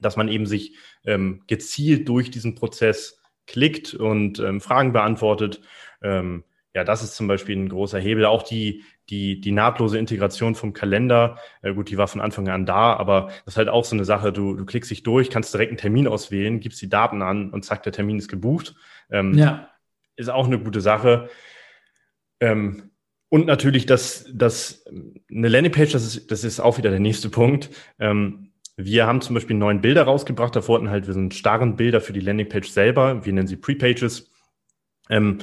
dass 0.01 0.17
man 0.17 0.27
eben 0.27 0.45
sich 0.45 0.75
ähm, 1.05 1.43
gezielt 1.47 2.07
durch 2.07 2.31
diesen 2.31 2.55
Prozess 2.55 3.19
klickt 3.47 3.93
und 3.93 4.39
ähm, 4.39 4.61
Fragen 4.61 4.93
beantwortet. 4.93 5.61
Ähm, 6.01 6.43
ja, 6.73 6.83
das 6.83 7.01
ist 7.01 7.15
zum 7.15 7.27
Beispiel 7.27 7.55
ein 7.55 7.69
großer 7.69 7.97
Hebel. 7.97 8.25
Auch 8.25 8.43
die, 8.43 8.83
die, 9.09 9.41
die 9.41 9.51
nahtlose 9.51 9.97
Integration 9.97 10.53
vom 10.53 10.73
Kalender, 10.73 11.39
äh, 11.61 11.73
gut, 11.73 11.89
die 11.89 11.97
war 11.97 12.07
von 12.07 12.21
Anfang 12.21 12.47
an 12.49 12.65
da, 12.65 12.93
aber 12.93 13.31
das 13.45 13.53
ist 13.53 13.57
halt 13.57 13.69
auch 13.69 13.85
so 13.85 13.95
eine 13.95 14.05
Sache, 14.05 14.31
du, 14.31 14.53
du 14.53 14.65
klickst 14.65 14.91
dich 14.91 15.01
durch, 15.01 15.29
kannst 15.29 15.53
direkt 15.53 15.71
einen 15.71 15.79
Termin 15.79 16.07
auswählen, 16.07 16.59
gibst 16.59 16.81
die 16.81 16.89
Daten 16.89 17.21
an 17.21 17.49
und 17.51 17.65
zack, 17.65 17.83
der 17.83 17.93
Termin 17.93 18.19
ist 18.19 18.27
gebucht. 18.27 18.75
Ähm, 19.09 19.35
ja. 19.35 19.69
Ist 20.17 20.29
auch 20.29 20.45
eine 20.45 20.59
gute 20.59 20.81
Sache. 20.81 21.29
Ähm, 22.39 22.91
und 23.29 23.45
natürlich, 23.45 23.85
dass, 23.85 24.29
dass 24.31 24.85
eine 25.31 25.47
Landingpage, 25.47 25.91
das 25.91 26.05
ist, 26.05 26.31
das 26.31 26.43
ist 26.43 26.59
auch 26.59 26.77
wieder 26.77 26.91
der 26.91 26.99
nächste 26.99 27.29
Punkt, 27.29 27.69
ähm, 27.99 28.46
wir 28.77 29.07
haben 29.07 29.21
zum 29.21 29.33
Beispiel 29.33 29.57
neuen 29.57 29.81
Bilder 29.81 30.03
rausgebracht. 30.03 30.55
Davor 30.55 30.77
hatten 30.77 30.89
halt 30.89 31.07
wir 31.07 31.13
sind 31.13 31.33
starren 31.33 31.75
Bilder 31.75 31.99
für 31.99 32.13
die 32.13 32.19
Landingpage 32.19 32.69
selber. 32.69 33.25
Wir 33.25 33.33
nennen 33.33 33.47
sie 33.47 33.57
Prepages. 33.57 34.31
Ähm, 35.09 35.39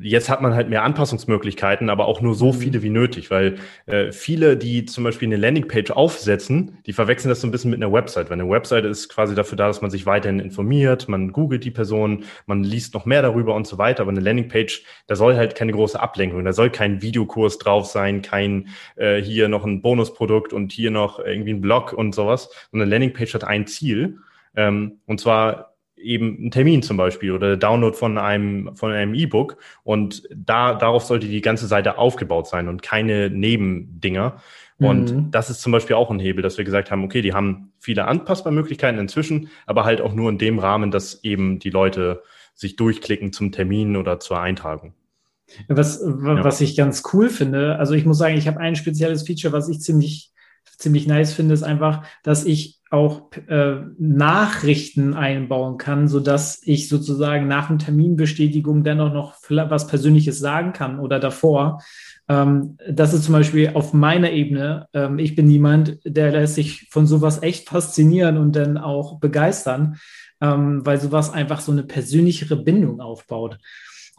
Jetzt 0.00 0.28
hat 0.28 0.42
man 0.42 0.54
halt 0.54 0.68
mehr 0.68 0.82
Anpassungsmöglichkeiten, 0.82 1.90
aber 1.90 2.06
auch 2.06 2.20
nur 2.20 2.34
so 2.34 2.52
mhm. 2.52 2.56
viele 2.56 2.82
wie 2.82 2.90
nötig, 2.90 3.30
weil 3.30 3.56
äh, 3.86 4.12
viele, 4.12 4.56
die 4.56 4.84
zum 4.84 5.04
Beispiel 5.04 5.28
eine 5.28 5.36
Landingpage 5.36 5.90
aufsetzen, 5.90 6.78
die 6.86 6.92
verwechseln 6.92 7.28
das 7.28 7.40
so 7.40 7.46
ein 7.46 7.50
bisschen 7.50 7.70
mit 7.70 7.82
einer 7.82 7.92
Website. 7.92 8.30
Weil 8.30 8.40
eine 8.40 8.48
Website 8.48 8.84
ist 8.84 9.08
quasi 9.08 9.34
dafür 9.34 9.56
da, 9.56 9.66
dass 9.66 9.80
man 9.80 9.90
sich 9.90 10.06
weiterhin 10.06 10.40
informiert, 10.40 11.08
man 11.08 11.32
googelt 11.32 11.64
die 11.64 11.70
Person, 11.70 12.24
man 12.46 12.64
liest 12.64 12.94
noch 12.94 13.06
mehr 13.06 13.22
darüber 13.22 13.54
und 13.54 13.66
so 13.66 13.78
weiter. 13.78 14.02
Aber 14.02 14.10
eine 14.10 14.20
Landingpage, 14.20 14.84
da 15.06 15.16
soll 15.16 15.36
halt 15.36 15.54
keine 15.54 15.72
große 15.72 16.00
Ablenkung, 16.00 16.44
da 16.44 16.52
soll 16.52 16.70
kein 16.70 17.02
Videokurs 17.02 17.58
drauf 17.58 17.86
sein, 17.86 18.22
kein 18.22 18.68
äh, 18.96 19.20
hier 19.20 19.48
noch 19.48 19.64
ein 19.64 19.82
Bonusprodukt 19.82 20.52
und 20.52 20.72
hier 20.72 20.90
noch 20.90 21.18
irgendwie 21.18 21.52
ein 21.52 21.60
Blog 21.60 21.92
und 21.92 22.14
sowas. 22.14 22.50
Und 22.72 22.80
eine 22.80 22.90
Landingpage 22.90 23.34
hat 23.34 23.44
ein 23.44 23.66
Ziel. 23.66 24.18
Ähm, 24.56 25.00
und 25.06 25.20
zwar 25.20 25.67
eben 26.00 26.46
ein 26.46 26.50
Termin 26.50 26.82
zum 26.82 26.96
Beispiel 26.96 27.32
oder 27.32 27.48
der 27.48 27.56
Download 27.56 27.96
von 27.96 28.18
einem 28.18 28.74
von 28.74 28.92
einem 28.92 29.14
E-Book 29.14 29.56
und 29.84 30.28
da 30.34 30.74
darauf 30.74 31.04
sollte 31.04 31.26
die 31.26 31.40
ganze 31.40 31.66
Seite 31.66 31.98
aufgebaut 31.98 32.46
sein 32.48 32.68
und 32.68 32.82
keine 32.82 33.30
Nebendinger. 33.30 34.40
Und 34.80 35.12
mhm. 35.12 35.30
das 35.32 35.50
ist 35.50 35.60
zum 35.60 35.72
Beispiel 35.72 35.96
auch 35.96 36.08
ein 36.10 36.20
Hebel, 36.20 36.40
dass 36.40 36.56
wir 36.56 36.64
gesagt 36.64 36.92
haben, 36.92 37.02
okay, 37.02 37.20
die 37.20 37.34
haben 37.34 37.72
viele 37.80 38.04
Anpassbarmöglichkeiten 38.06 39.00
inzwischen, 39.00 39.48
aber 39.66 39.84
halt 39.84 40.00
auch 40.00 40.14
nur 40.14 40.30
in 40.30 40.38
dem 40.38 40.60
Rahmen, 40.60 40.92
dass 40.92 41.24
eben 41.24 41.58
die 41.58 41.70
Leute 41.70 42.22
sich 42.54 42.76
durchklicken 42.76 43.32
zum 43.32 43.50
Termin 43.50 43.96
oder 43.96 44.20
zur 44.20 44.40
Eintragung. 44.40 44.94
Was, 45.68 46.00
ja. 46.00 46.44
was 46.44 46.60
ich 46.60 46.76
ganz 46.76 47.02
cool 47.12 47.30
finde, 47.30 47.76
also 47.76 47.94
ich 47.94 48.04
muss 48.04 48.18
sagen, 48.18 48.36
ich 48.36 48.46
habe 48.46 48.60
ein 48.60 48.76
spezielles 48.76 49.26
Feature, 49.26 49.52
was 49.52 49.68
ich 49.68 49.80
ziemlich, 49.80 50.32
ziemlich 50.76 51.06
nice 51.06 51.32
finde, 51.32 51.54
ist 51.54 51.62
einfach, 51.62 52.06
dass 52.22 52.44
ich 52.44 52.77
auch 52.90 53.30
äh, 53.48 53.76
Nachrichten 53.98 55.14
einbauen 55.14 55.76
kann, 55.76 56.08
so 56.08 56.20
dass 56.20 56.60
ich 56.64 56.88
sozusagen 56.88 57.46
nach 57.46 57.68
dem 57.68 57.78
Terminbestätigung 57.78 58.82
dennoch 58.82 59.12
noch 59.12 59.34
was 59.48 59.86
Persönliches 59.86 60.38
sagen 60.38 60.72
kann 60.72 60.98
oder 60.98 61.20
davor. 61.20 61.82
Ähm, 62.28 62.78
das 62.88 63.12
ist 63.12 63.24
zum 63.24 63.34
Beispiel 63.34 63.72
auf 63.74 63.92
meiner 63.92 64.30
Ebene. 64.30 64.88
Ähm, 64.94 65.18
ich 65.18 65.34
bin 65.34 65.50
jemand, 65.50 65.98
der 66.04 66.32
lässt 66.32 66.54
sich 66.54 66.88
von 66.90 67.06
sowas 67.06 67.42
echt 67.42 67.68
faszinieren 67.68 68.38
und 68.38 68.56
dann 68.56 68.78
auch 68.78 69.20
begeistern, 69.20 69.96
ähm, 70.40 70.84
weil 70.86 70.98
sowas 70.98 71.30
einfach 71.30 71.60
so 71.60 71.72
eine 71.72 71.82
persönlichere 71.82 72.56
Bindung 72.56 73.00
aufbaut. 73.00 73.58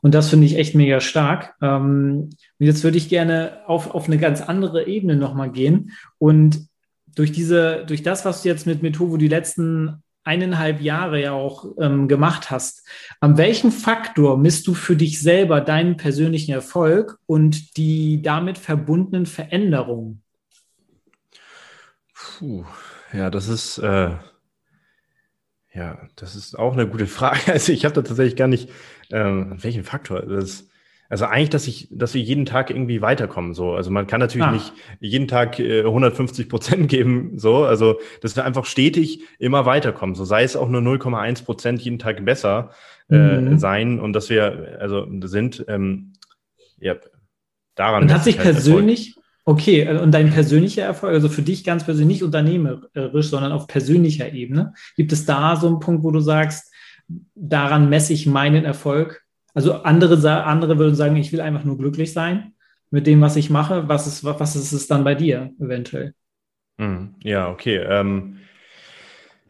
Und 0.01 0.13
das 0.13 0.29
finde 0.29 0.45
ich 0.45 0.57
echt 0.57 0.75
mega 0.75 1.01
stark. 1.01 1.55
Ähm, 1.61 2.29
jetzt 2.57 2.83
würde 2.83 2.97
ich 2.97 3.09
gerne 3.09 3.59
auf, 3.67 3.93
auf 3.93 4.05
eine 4.05 4.17
ganz 4.17 4.41
andere 4.41 4.87
Ebene 4.87 5.15
nochmal 5.15 5.51
gehen 5.51 5.91
und 6.17 6.68
durch 7.15 7.31
diese, 7.31 7.85
durch 7.85 8.03
das, 8.03 8.25
was 8.25 8.41
du 8.41 8.49
jetzt 8.49 8.65
mit 8.65 8.81
Metovo 8.81 9.17
die 9.17 9.27
letzten 9.27 10.03
eineinhalb 10.23 10.81
Jahre 10.81 11.21
ja 11.21 11.31
auch 11.31 11.65
ähm, 11.79 12.07
gemacht 12.07 12.51
hast, 12.51 12.85
an 13.19 13.37
welchem 13.37 13.71
Faktor 13.71 14.37
misst 14.37 14.67
du 14.67 14.73
für 14.73 14.95
dich 14.95 15.21
selber 15.21 15.61
deinen 15.61 15.97
persönlichen 15.97 16.51
Erfolg 16.51 17.17
und 17.25 17.77
die 17.77 18.21
damit 18.21 18.57
verbundenen 18.57 19.25
Veränderungen? 19.25 20.21
Puh, 22.13 22.65
ja, 23.13 23.29
das 23.29 23.47
ist 23.47 23.77
äh, 23.79 24.11
ja, 25.73 25.97
das 26.15 26.35
ist 26.35 26.57
auch 26.57 26.73
eine 26.73 26.87
gute 26.87 27.07
Frage. 27.07 27.39
Also 27.53 27.71
ich 27.71 27.85
habe 27.85 27.95
da 27.95 28.01
tatsächlich 28.01 28.35
gar 28.35 28.47
nicht, 28.47 28.69
ähm, 29.11 29.55
welchen 29.61 29.83
Faktor. 29.83 30.21
Das, 30.21 30.68
also 31.09 31.25
eigentlich, 31.25 31.49
dass 31.49 31.67
ich, 31.67 31.87
dass 31.91 32.13
wir 32.13 32.21
jeden 32.21 32.45
Tag 32.45 32.69
irgendwie 32.69 33.01
weiterkommen. 33.01 33.53
So, 33.53 33.73
also 33.73 33.89
man 33.89 34.07
kann 34.07 34.19
natürlich 34.19 34.45
ah. 34.45 34.51
nicht 34.51 34.73
jeden 34.99 35.27
Tag 35.27 35.59
äh, 35.59 35.81
150 35.81 36.47
Prozent 36.47 36.87
geben. 36.89 37.33
So, 37.37 37.65
also 37.65 37.99
dass 38.21 38.35
wir 38.35 38.45
einfach 38.45 38.65
stetig 38.65 39.23
immer 39.39 39.65
weiterkommen. 39.65 40.15
So 40.15 40.23
sei 40.23 40.43
es 40.43 40.55
auch 40.55 40.69
nur 40.69 40.81
0,1 40.81 41.43
Prozent 41.43 41.81
jeden 41.81 41.99
Tag 41.99 42.23
besser 42.23 42.71
äh, 43.09 43.41
mhm. 43.41 43.57
sein 43.57 43.99
und 43.99 44.13
dass 44.13 44.29
wir 44.29 44.77
also 44.79 45.07
sind. 45.21 45.65
Ähm, 45.67 46.13
ja, 46.81 46.95
daran. 47.75 48.03
Und 48.03 48.13
hat 48.13 48.23
sich 48.23 48.37
halt 48.37 48.51
persönlich 48.51 49.09
Erfolg. 49.09 49.25
Okay, 49.45 49.81
äh, 49.81 49.97
und 49.97 50.11
dein 50.11 50.31
persönlicher 50.31 50.83
Erfolg, 50.83 51.13
also 51.13 51.29
für 51.29 51.41
dich 51.41 51.63
ganz 51.63 51.83
persönlich, 51.83 52.19
nicht 52.19 52.23
unternehmerisch, 52.23 53.27
sondern 53.27 53.51
auf 53.51 53.67
persönlicher 53.67 54.31
Ebene, 54.31 54.73
gibt 54.95 55.11
es 55.11 55.25
da 55.25 55.55
so 55.55 55.67
einen 55.67 55.79
Punkt, 55.79 56.03
wo 56.03 56.11
du 56.11 56.19
sagst, 56.19 56.71
daran 57.33 57.89
messe 57.89 58.13
ich 58.13 58.27
meinen 58.27 58.65
Erfolg? 58.65 59.23
Also 59.53 59.83
andere, 59.83 60.43
andere 60.43 60.77
würden 60.77 60.95
sagen, 60.95 61.15
ich 61.15 61.31
will 61.31 61.41
einfach 61.41 61.63
nur 61.63 61.77
glücklich 61.77 62.13
sein 62.13 62.53
mit 62.91 63.07
dem, 63.07 63.21
was 63.21 63.35
ich 63.35 63.49
mache. 63.49 63.87
Was 63.87 64.07
ist, 64.07 64.23
was 64.23 64.55
ist 64.55 64.71
es 64.71 64.87
dann 64.87 65.03
bei 65.03 65.15
dir 65.15 65.51
eventuell? 65.59 66.13
Hm, 66.77 67.15
ja, 67.23 67.49
okay. 67.49 67.77
Ähm, 67.77 68.37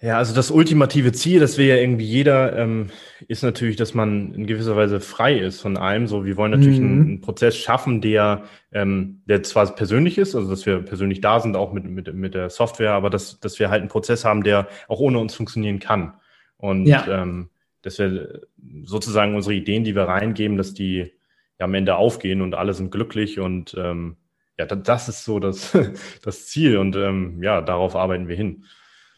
ja, 0.02 0.18
also 0.18 0.34
das 0.34 0.50
ultimative 0.50 1.12
Ziel, 1.12 1.42
das 1.42 1.58
will 1.58 1.68
ja 1.68 1.76
irgendwie 1.76 2.06
jeder, 2.06 2.58
ähm, 2.58 2.90
ist 3.28 3.44
natürlich, 3.44 3.76
dass 3.76 3.94
man 3.94 4.34
in 4.34 4.48
gewisser 4.48 4.78
Weise 4.78 5.02
frei 5.02 5.38
ist 5.38 5.60
von 5.60 5.76
allem. 5.76 6.08
So, 6.08 6.24
wir 6.24 6.38
wollen 6.38 6.52
natürlich 6.52 6.80
mhm. 6.80 6.86
einen, 6.86 7.02
einen, 7.02 7.22
Prozess 7.22 7.58
schaffen, 7.58 8.00
der, 8.00 8.44
ähm, 8.72 9.22
der 9.26 9.44
zwar 9.44 9.76
persönlich 9.76 10.18
ist, 10.18 10.36
also 10.36 10.50
dass 10.50 10.66
wir 10.66 10.80
persönlich 10.84 11.20
da 11.20 11.42
sind, 11.42 11.58
auch 11.58 11.74
mit, 11.74 11.84
mit, 11.84 12.14
mit 12.14 12.34
der 12.34 12.50
Software, 12.50 12.94
aber 12.94 13.10
dass, 13.10 13.42
dass 13.42 13.60
wir 13.60 13.70
halt 13.70 13.82
einen 13.82 13.90
Prozess 13.90 14.24
haben, 14.24 14.44
der 14.44 14.70
auch 14.88 15.02
ohne 15.02 15.20
uns 15.20 15.36
funktionieren 15.36 15.80
kann. 15.80 16.14
Und 16.56 16.86
ja. 16.86 17.06
ähm, 17.22 17.50
dass 17.82 18.00
wir 18.00 18.42
sozusagen 18.84 19.36
unsere 19.36 19.56
Ideen, 19.56 19.84
die 19.84 19.96
wir 19.96 20.04
reingeben, 20.04 20.58
dass 20.58 20.74
die 20.74 21.12
ja 21.60 21.66
am 21.66 21.74
Ende 21.74 21.96
aufgehen 21.96 22.42
und 22.42 22.56
alle 22.56 22.74
sind 22.74 22.92
glücklich 22.92 23.40
und 23.40 23.76
ähm, 23.78 24.18
ja, 24.58 24.66
das 24.66 25.08
ist 25.08 25.24
so 25.24 25.40
das, 25.40 25.78
das 26.24 26.48
Ziel 26.48 26.78
und 26.78 26.96
ähm, 26.96 27.42
ja, 27.42 27.62
darauf 27.62 27.96
arbeiten 27.96 28.28
wir 28.28 28.36
hin. 28.36 28.66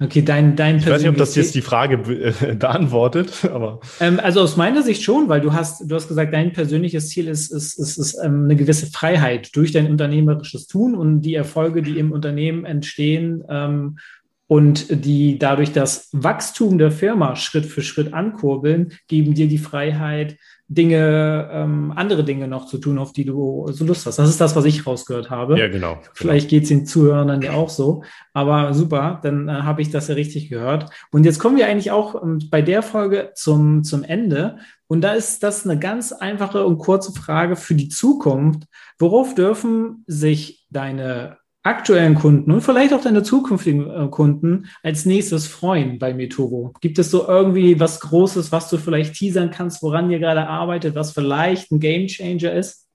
Okay, 0.02 0.24
dein, 0.24 0.56
dein 0.56 0.78
Ich 0.78 0.88
weiß 0.88 1.02
nicht, 1.02 1.12
ob 1.12 1.18
das 1.18 1.36
jetzt 1.36 1.54
die 1.54 1.62
Frage 1.62 1.96
äh, 2.12 2.56
beantwortet, 2.56 3.46
aber. 3.46 3.82
Ähm, 4.00 4.20
also 4.20 4.42
aus 4.42 4.58
meiner 4.58 4.82
Sicht 4.82 5.04
schon, 5.04 5.30
weil 5.30 5.42
du 5.42 5.54
hast, 5.54 5.92
du 5.92 5.94
hast 5.94 6.08
gesagt, 6.08 6.34
dein 6.34 6.54
persönliches 6.54 7.10
Ziel 7.10 7.28
ist, 7.28 7.52
ist, 7.52 7.78
ist, 7.78 7.98
ist 7.98 8.18
ähm, 8.24 8.46
eine 8.46 8.56
gewisse 8.56 8.88
Freiheit 8.88 9.56
durch 9.56 9.72
dein 9.72 9.92
unternehmerisches 9.92 10.66
Tun 10.66 10.96
und 10.96 11.22
die 11.22 11.36
Erfolge, 11.36 11.84
die 11.84 12.00
im 12.00 12.12
Unternehmen 12.12 12.66
entstehen, 12.66 13.44
ähm, 13.48 14.00
und 14.52 15.06
die 15.06 15.40
dadurch 15.40 15.72
das 15.72 16.10
Wachstum 16.12 16.78
der 16.78 16.92
Firma 16.92 17.38
Schritt 17.38 17.66
für 17.66 17.82
Schritt 17.82 18.14
ankurbeln, 18.14 18.92
geben 19.08 19.34
dir 19.34 19.48
die 19.48 19.58
Freiheit, 19.58 20.36
Dinge, 20.68 21.50
ähm, 21.54 21.94
andere 21.96 22.26
Dinge 22.26 22.50
noch 22.50 22.66
zu 22.66 22.78
tun, 22.78 22.98
auf 22.98 23.14
die 23.14 23.24
du 23.24 23.68
so 23.72 23.86
Lust 23.86 24.06
hast. 24.06 24.20
Das 24.20 24.28
ist 24.28 24.42
das, 24.42 24.54
was 24.58 24.66
ich 24.66 24.86
rausgehört 24.86 25.30
habe. 25.30 25.58
Ja, 25.58 25.70
genau. 25.70 26.00
Vielleicht 26.14 26.50
geht 26.50 26.64
es 26.64 26.68
den 26.70 26.86
Zuhörern 26.86 27.30
dann 27.30 27.42
ja 27.42 27.54
auch 27.54 27.70
so. 27.70 28.04
Aber 28.34 28.74
super, 28.74 29.22
dann 29.24 29.48
äh, 29.48 29.54
habe 29.54 29.82
ich 29.82 29.90
das 29.90 30.10
ja 30.10 30.16
richtig 30.16 30.50
gehört. 30.50 30.90
Und 31.14 31.24
jetzt 31.24 31.40
kommen 31.40 31.56
wir 31.56 31.68
eigentlich 31.68 31.92
auch 31.92 32.22
ähm, 32.22 32.40
bei 32.52 32.62
der 32.62 32.84
Folge 32.84 33.32
zum, 33.36 33.86
zum 33.86 34.04
Ende. 34.04 34.58
Und 34.88 35.00
da 35.00 35.14
ist 35.14 35.44
das 35.44 35.66
eine 35.66 35.80
ganz 35.80 36.12
einfache 36.12 36.66
und 36.66 36.78
kurze 36.78 37.14
Frage 37.14 37.56
für 37.56 37.76
die 37.76 37.88
Zukunft. 37.88 38.64
Worauf 39.00 39.34
dürfen 39.34 40.04
sich 40.08 40.66
deine 40.70 41.38
aktuellen 41.64 42.16
Kunden 42.16 42.52
und 42.52 42.62
vielleicht 42.62 42.94
auch 42.94 43.02
deine 43.02 43.24
zukünftigen 43.24 43.90
äh, 43.90 44.08
Kunden 44.10 44.68
als 44.82 45.06
nächstes 45.06 45.48
freuen 45.48 46.00
bei 46.00 46.14
Metovo? 46.14 46.74
Gibt 46.82 46.98
es 47.00 47.12
so 47.12 47.28
irgendwie 47.28 47.80
was 47.80 48.00
Großes, 48.00 48.52
was 48.52 48.70
du 48.70 48.78
vielleicht 48.78 49.16
teasern 49.16 49.52
kannst, 49.52 49.84
woran 49.84 50.10
ihr 50.10 50.20
gerade 50.20 50.48
arbeitet, 50.48 50.96
was 50.96 51.12
vielleicht 51.12 51.72
ein 51.72 51.80
Game 51.80 52.08
Changer 52.08 52.54
ist? 52.54 52.88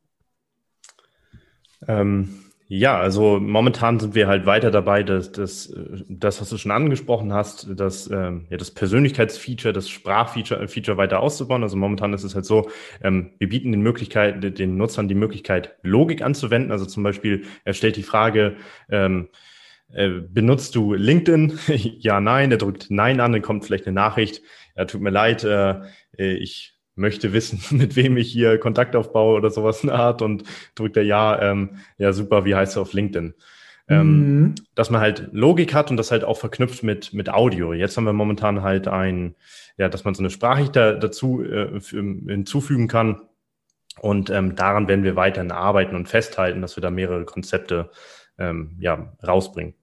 Ähm, 1.86 2.45
ja, 2.68 2.98
also 2.98 3.38
momentan 3.38 4.00
sind 4.00 4.16
wir 4.16 4.26
halt 4.26 4.44
weiter 4.44 4.72
dabei, 4.72 5.04
dass, 5.04 5.30
dass 5.30 5.72
das, 6.08 6.40
was 6.40 6.48
du 6.48 6.58
schon 6.58 6.72
angesprochen 6.72 7.32
hast, 7.32 7.68
das, 7.76 8.10
ähm, 8.10 8.46
ja, 8.50 8.56
das 8.56 8.72
Persönlichkeitsfeature, 8.72 9.72
das 9.72 9.88
Sprachfeature 9.88 10.62
äh, 10.62 10.68
Feature 10.68 10.96
weiter 10.96 11.20
auszubauen. 11.20 11.62
Also 11.62 11.76
momentan 11.76 12.12
ist 12.12 12.24
es 12.24 12.34
halt 12.34 12.44
so, 12.44 12.68
ähm, 13.02 13.30
wir 13.38 13.48
bieten 13.48 13.70
den 13.70 13.82
Möglichkeit, 13.82 14.58
den 14.58 14.76
Nutzern 14.76 15.06
die 15.06 15.14
Möglichkeit, 15.14 15.76
Logik 15.82 16.22
anzuwenden. 16.22 16.72
Also 16.72 16.86
zum 16.86 17.04
Beispiel, 17.04 17.44
er 17.64 17.72
stellt 17.72 17.96
die 17.96 18.02
Frage, 18.02 18.56
ähm, 18.90 19.28
äh, 19.92 20.08
benutzt 20.08 20.74
du 20.74 20.94
LinkedIn? 20.94 21.58
ja, 21.98 22.20
nein. 22.20 22.50
Er 22.50 22.58
drückt 22.58 22.90
Nein 22.90 23.20
an, 23.20 23.32
dann 23.32 23.42
kommt 23.42 23.64
vielleicht 23.64 23.86
eine 23.86 23.94
Nachricht. 23.94 24.42
Ja, 24.76 24.86
tut 24.86 25.00
mir 25.00 25.10
leid, 25.10 25.44
äh, 25.44 25.82
äh 26.18 26.34
ich 26.34 26.75
möchte 26.96 27.32
wissen, 27.32 27.60
mit 27.76 27.94
wem 27.94 28.16
ich 28.16 28.32
hier 28.32 28.58
Kontakt 28.58 28.96
aufbaue 28.96 29.36
oder 29.36 29.50
sowas 29.50 29.82
in 29.82 29.88
der 29.88 29.98
Art 29.98 30.22
und 30.22 30.44
drückt 30.74 30.96
er 30.96 31.04
ja, 31.04 31.40
ähm, 31.40 31.78
ja 31.98 32.12
super, 32.12 32.44
wie 32.44 32.54
heißt 32.54 32.76
du 32.76 32.80
auf 32.80 32.92
LinkedIn? 32.92 33.34
Ähm, 33.88 34.40
mhm. 34.40 34.54
Dass 34.74 34.90
man 34.90 35.00
halt 35.00 35.28
Logik 35.32 35.72
hat 35.72 35.90
und 35.90 35.96
das 35.96 36.10
halt 36.10 36.24
auch 36.24 36.38
verknüpft 36.38 36.82
mit, 36.82 37.12
mit 37.12 37.28
Audio. 37.28 37.72
Jetzt 37.72 37.96
haben 37.96 38.04
wir 38.04 38.12
momentan 38.12 38.62
halt 38.62 38.88
ein, 38.88 39.36
ja, 39.76 39.88
dass 39.88 40.04
man 40.04 40.14
so 40.14 40.22
eine 40.22 40.30
Sprache 40.30 40.68
da, 40.70 40.94
dazu 40.94 41.42
äh, 41.44 41.80
hinzufügen 41.80 42.88
kann. 42.88 43.20
Und 44.00 44.28
ähm, 44.28 44.56
daran 44.56 44.88
werden 44.88 45.04
wir 45.04 45.16
weiterhin 45.16 45.52
arbeiten 45.52 45.94
und 45.94 46.08
festhalten, 46.08 46.60
dass 46.60 46.76
wir 46.76 46.82
da 46.82 46.90
mehrere 46.90 47.24
Konzepte 47.24 47.90
ähm, 48.38 48.76
ja, 48.80 49.12
rausbringen. 49.26 49.74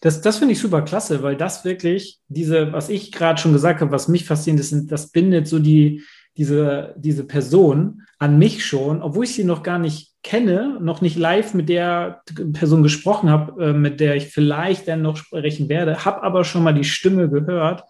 Das, 0.00 0.20
das 0.20 0.38
finde 0.38 0.52
ich 0.52 0.60
super 0.60 0.82
klasse, 0.82 1.22
weil 1.22 1.36
das 1.36 1.64
wirklich 1.64 2.20
diese, 2.28 2.72
was 2.72 2.88
ich 2.88 3.10
gerade 3.10 3.40
schon 3.40 3.52
gesagt 3.52 3.80
habe, 3.80 3.90
was 3.90 4.06
mich 4.06 4.26
fasziniert, 4.26 4.60
ist, 4.60 4.92
das 4.92 5.10
bindet 5.10 5.48
so 5.48 5.58
die, 5.58 6.04
diese, 6.38 6.94
diese 6.96 7.24
Person 7.24 8.02
an 8.18 8.38
mich 8.38 8.64
schon, 8.64 9.02
obwohl 9.02 9.24
ich 9.24 9.34
sie 9.34 9.44
noch 9.44 9.62
gar 9.62 9.78
nicht 9.78 10.12
kenne, 10.22 10.78
noch 10.80 11.00
nicht 11.00 11.16
live 11.16 11.54
mit 11.54 11.68
der 11.68 12.22
Person 12.52 12.82
gesprochen 12.82 13.30
habe, 13.30 13.64
äh, 13.64 13.72
mit 13.72 14.00
der 14.00 14.16
ich 14.16 14.28
vielleicht 14.28 14.88
dann 14.88 15.02
noch 15.02 15.16
sprechen 15.16 15.68
werde, 15.68 16.04
habe 16.04 16.22
aber 16.22 16.44
schon 16.44 16.62
mal 16.62 16.74
die 16.74 16.84
Stimme 16.84 17.28
gehört. 17.28 17.84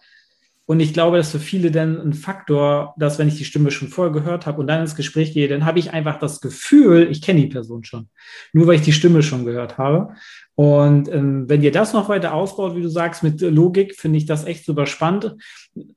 Und 0.65 0.79
ich 0.81 0.93
glaube, 0.93 1.17
dass 1.17 1.31
für 1.31 1.39
viele 1.39 1.71
dann 1.71 1.99
ein 1.99 2.13
Faktor, 2.13 2.93
dass 2.97 3.17
wenn 3.17 3.27
ich 3.27 3.37
die 3.37 3.45
Stimme 3.45 3.71
schon 3.71 3.87
vorher 3.87 4.13
gehört 4.13 4.45
habe 4.45 4.61
und 4.61 4.67
dann 4.67 4.81
ins 4.81 4.95
Gespräch 4.95 5.33
gehe, 5.33 5.47
dann 5.47 5.65
habe 5.65 5.79
ich 5.79 5.93
einfach 5.93 6.19
das 6.19 6.41
Gefühl, 6.41 7.07
ich 7.09 7.23
kenne 7.23 7.41
die 7.41 7.47
Person 7.47 7.83
schon. 7.83 8.09
Nur 8.53 8.67
weil 8.67 8.75
ich 8.75 8.83
die 8.83 8.93
Stimme 8.93 9.23
schon 9.23 9.45
gehört 9.45 9.79
habe. 9.79 10.13
Und 10.53 11.11
ähm, 11.11 11.49
wenn 11.49 11.63
ihr 11.63 11.71
das 11.71 11.93
noch 11.93 12.07
weiter 12.07 12.35
ausbaut, 12.35 12.75
wie 12.75 12.83
du 12.83 12.89
sagst, 12.89 13.23
mit 13.23 13.41
Logik, 13.41 13.95
finde 13.95 14.19
ich 14.19 14.27
das 14.27 14.45
echt 14.45 14.63
super 14.63 14.85
spannend. 14.85 15.35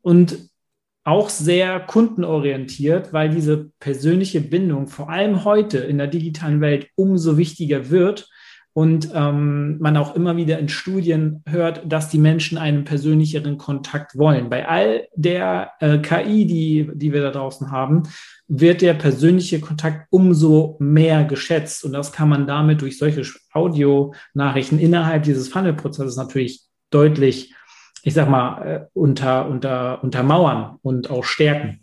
Und 0.00 0.38
auch 1.04 1.28
sehr 1.28 1.80
kundenorientiert, 1.80 3.12
weil 3.12 3.30
diese 3.30 3.70
persönliche 3.80 4.40
Bindung 4.40 4.86
vor 4.86 5.10
allem 5.10 5.44
heute 5.44 5.78
in 5.78 5.98
der 5.98 6.06
digitalen 6.06 6.60
Welt 6.60 6.88
umso 6.94 7.36
wichtiger 7.36 7.90
wird 7.90 8.28
und 8.74 9.10
ähm, 9.12 9.78
man 9.80 9.96
auch 9.96 10.16
immer 10.16 10.36
wieder 10.36 10.58
in 10.58 10.68
Studien 10.68 11.42
hört, 11.46 11.82
dass 11.84 12.08
die 12.08 12.18
Menschen 12.18 12.56
einen 12.56 12.84
persönlicheren 12.84 13.58
Kontakt 13.58 14.16
wollen. 14.16 14.48
Bei 14.48 14.66
all 14.66 15.08
der 15.14 15.72
äh, 15.80 15.98
KI, 15.98 16.46
die, 16.46 16.90
die 16.94 17.12
wir 17.12 17.20
da 17.20 17.30
draußen 17.32 17.70
haben, 17.70 18.04
wird 18.48 18.80
der 18.80 18.94
persönliche 18.94 19.60
Kontakt 19.60 20.06
umso 20.10 20.76
mehr 20.78 21.24
geschätzt 21.24 21.84
und 21.84 21.92
das 21.92 22.12
kann 22.12 22.28
man 22.28 22.46
damit 22.46 22.80
durch 22.80 22.96
solche 22.96 23.24
Audionachrichten 23.52 24.78
innerhalb 24.78 25.24
dieses 25.24 25.48
Funnel-Prozesses 25.48 26.16
natürlich 26.16 26.62
deutlich 26.90 27.54
ich 28.02 28.14
sag 28.14 28.28
mal, 28.28 28.62
äh, 28.62 28.86
unter, 28.94 29.48
unter, 29.48 30.02
untermauern 30.02 30.78
und 30.82 31.10
auch 31.10 31.24
stärken. 31.24 31.80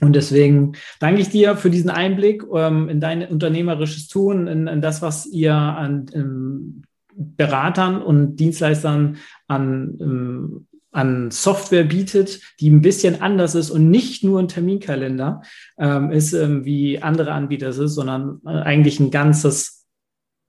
Und 0.00 0.14
deswegen 0.14 0.74
danke 1.00 1.20
ich 1.20 1.30
dir 1.30 1.56
für 1.56 1.70
diesen 1.70 1.90
Einblick 1.90 2.44
ähm, 2.54 2.88
in 2.88 3.00
dein 3.00 3.26
unternehmerisches 3.26 4.08
Tun, 4.08 4.46
in, 4.46 4.66
in 4.66 4.80
das, 4.80 5.02
was 5.02 5.26
ihr 5.26 5.54
an 5.54 6.06
ähm, 6.14 6.82
Beratern 7.14 8.00
und 8.00 8.36
Dienstleistern 8.36 9.16
an, 9.48 9.96
ähm, 10.00 10.66
an 10.92 11.30
Software 11.32 11.84
bietet, 11.84 12.40
die 12.60 12.70
ein 12.70 12.80
bisschen 12.80 13.20
anders 13.20 13.56
ist 13.56 13.70
und 13.70 13.90
nicht 13.90 14.22
nur 14.22 14.38
ein 14.38 14.48
Terminkalender 14.48 15.42
ähm, 15.78 16.12
ist, 16.12 16.32
ähm, 16.32 16.64
wie 16.64 17.02
andere 17.02 17.32
Anbieter 17.32 17.68
es 17.68 17.78
ist, 17.78 17.94
sondern 17.94 18.40
äh, 18.46 18.50
eigentlich 18.50 19.00
ein 19.00 19.10
ganzes, 19.10 19.86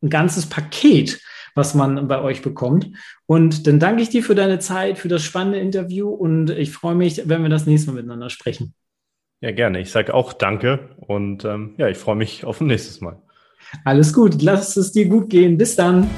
ein 0.03 0.09
ganzes 0.09 0.45
Paket 0.45 1.19
was 1.59 1.75
man 1.75 2.07
bei 2.07 2.21
euch 2.21 2.41
bekommt. 2.41 2.89
Und 3.27 3.67
dann 3.67 3.79
danke 3.79 4.01
ich 4.01 4.09
dir 4.09 4.23
für 4.23 4.33
deine 4.33 4.57
Zeit, 4.59 4.97
für 4.97 5.09
das 5.09 5.21
spannende 5.23 5.59
Interview 5.59 6.09
und 6.09 6.49
ich 6.49 6.71
freue 6.71 6.95
mich, 6.95 7.21
wenn 7.25 7.43
wir 7.43 7.49
das 7.49 7.67
nächste 7.67 7.91
Mal 7.91 7.97
miteinander 7.97 8.29
sprechen. 8.29 8.73
Ja, 9.41 9.51
gerne. 9.51 9.79
Ich 9.79 9.91
sage 9.91 10.13
auch 10.13 10.33
danke 10.33 10.95
und 10.97 11.45
ähm, 11.45 11.75
ja, 11.77 11.87
ich 11.87 11.97
freue 11.97 12.15
mich 12.15 12.45
auf 12.45 12.59
ein 12.59 12.67
nächstes 12.67 13.01
Mal. 13.01 13.21
Alles 13.85 14.13
gut. 14.13 14.41
Lass 14.41 14.75
es 14.77 14.91
dir 14.91 15.07
gut 15.07 15.29
gehen. 15.29 15.57
Bis 15.57 15.75
dann. 15.75 16.09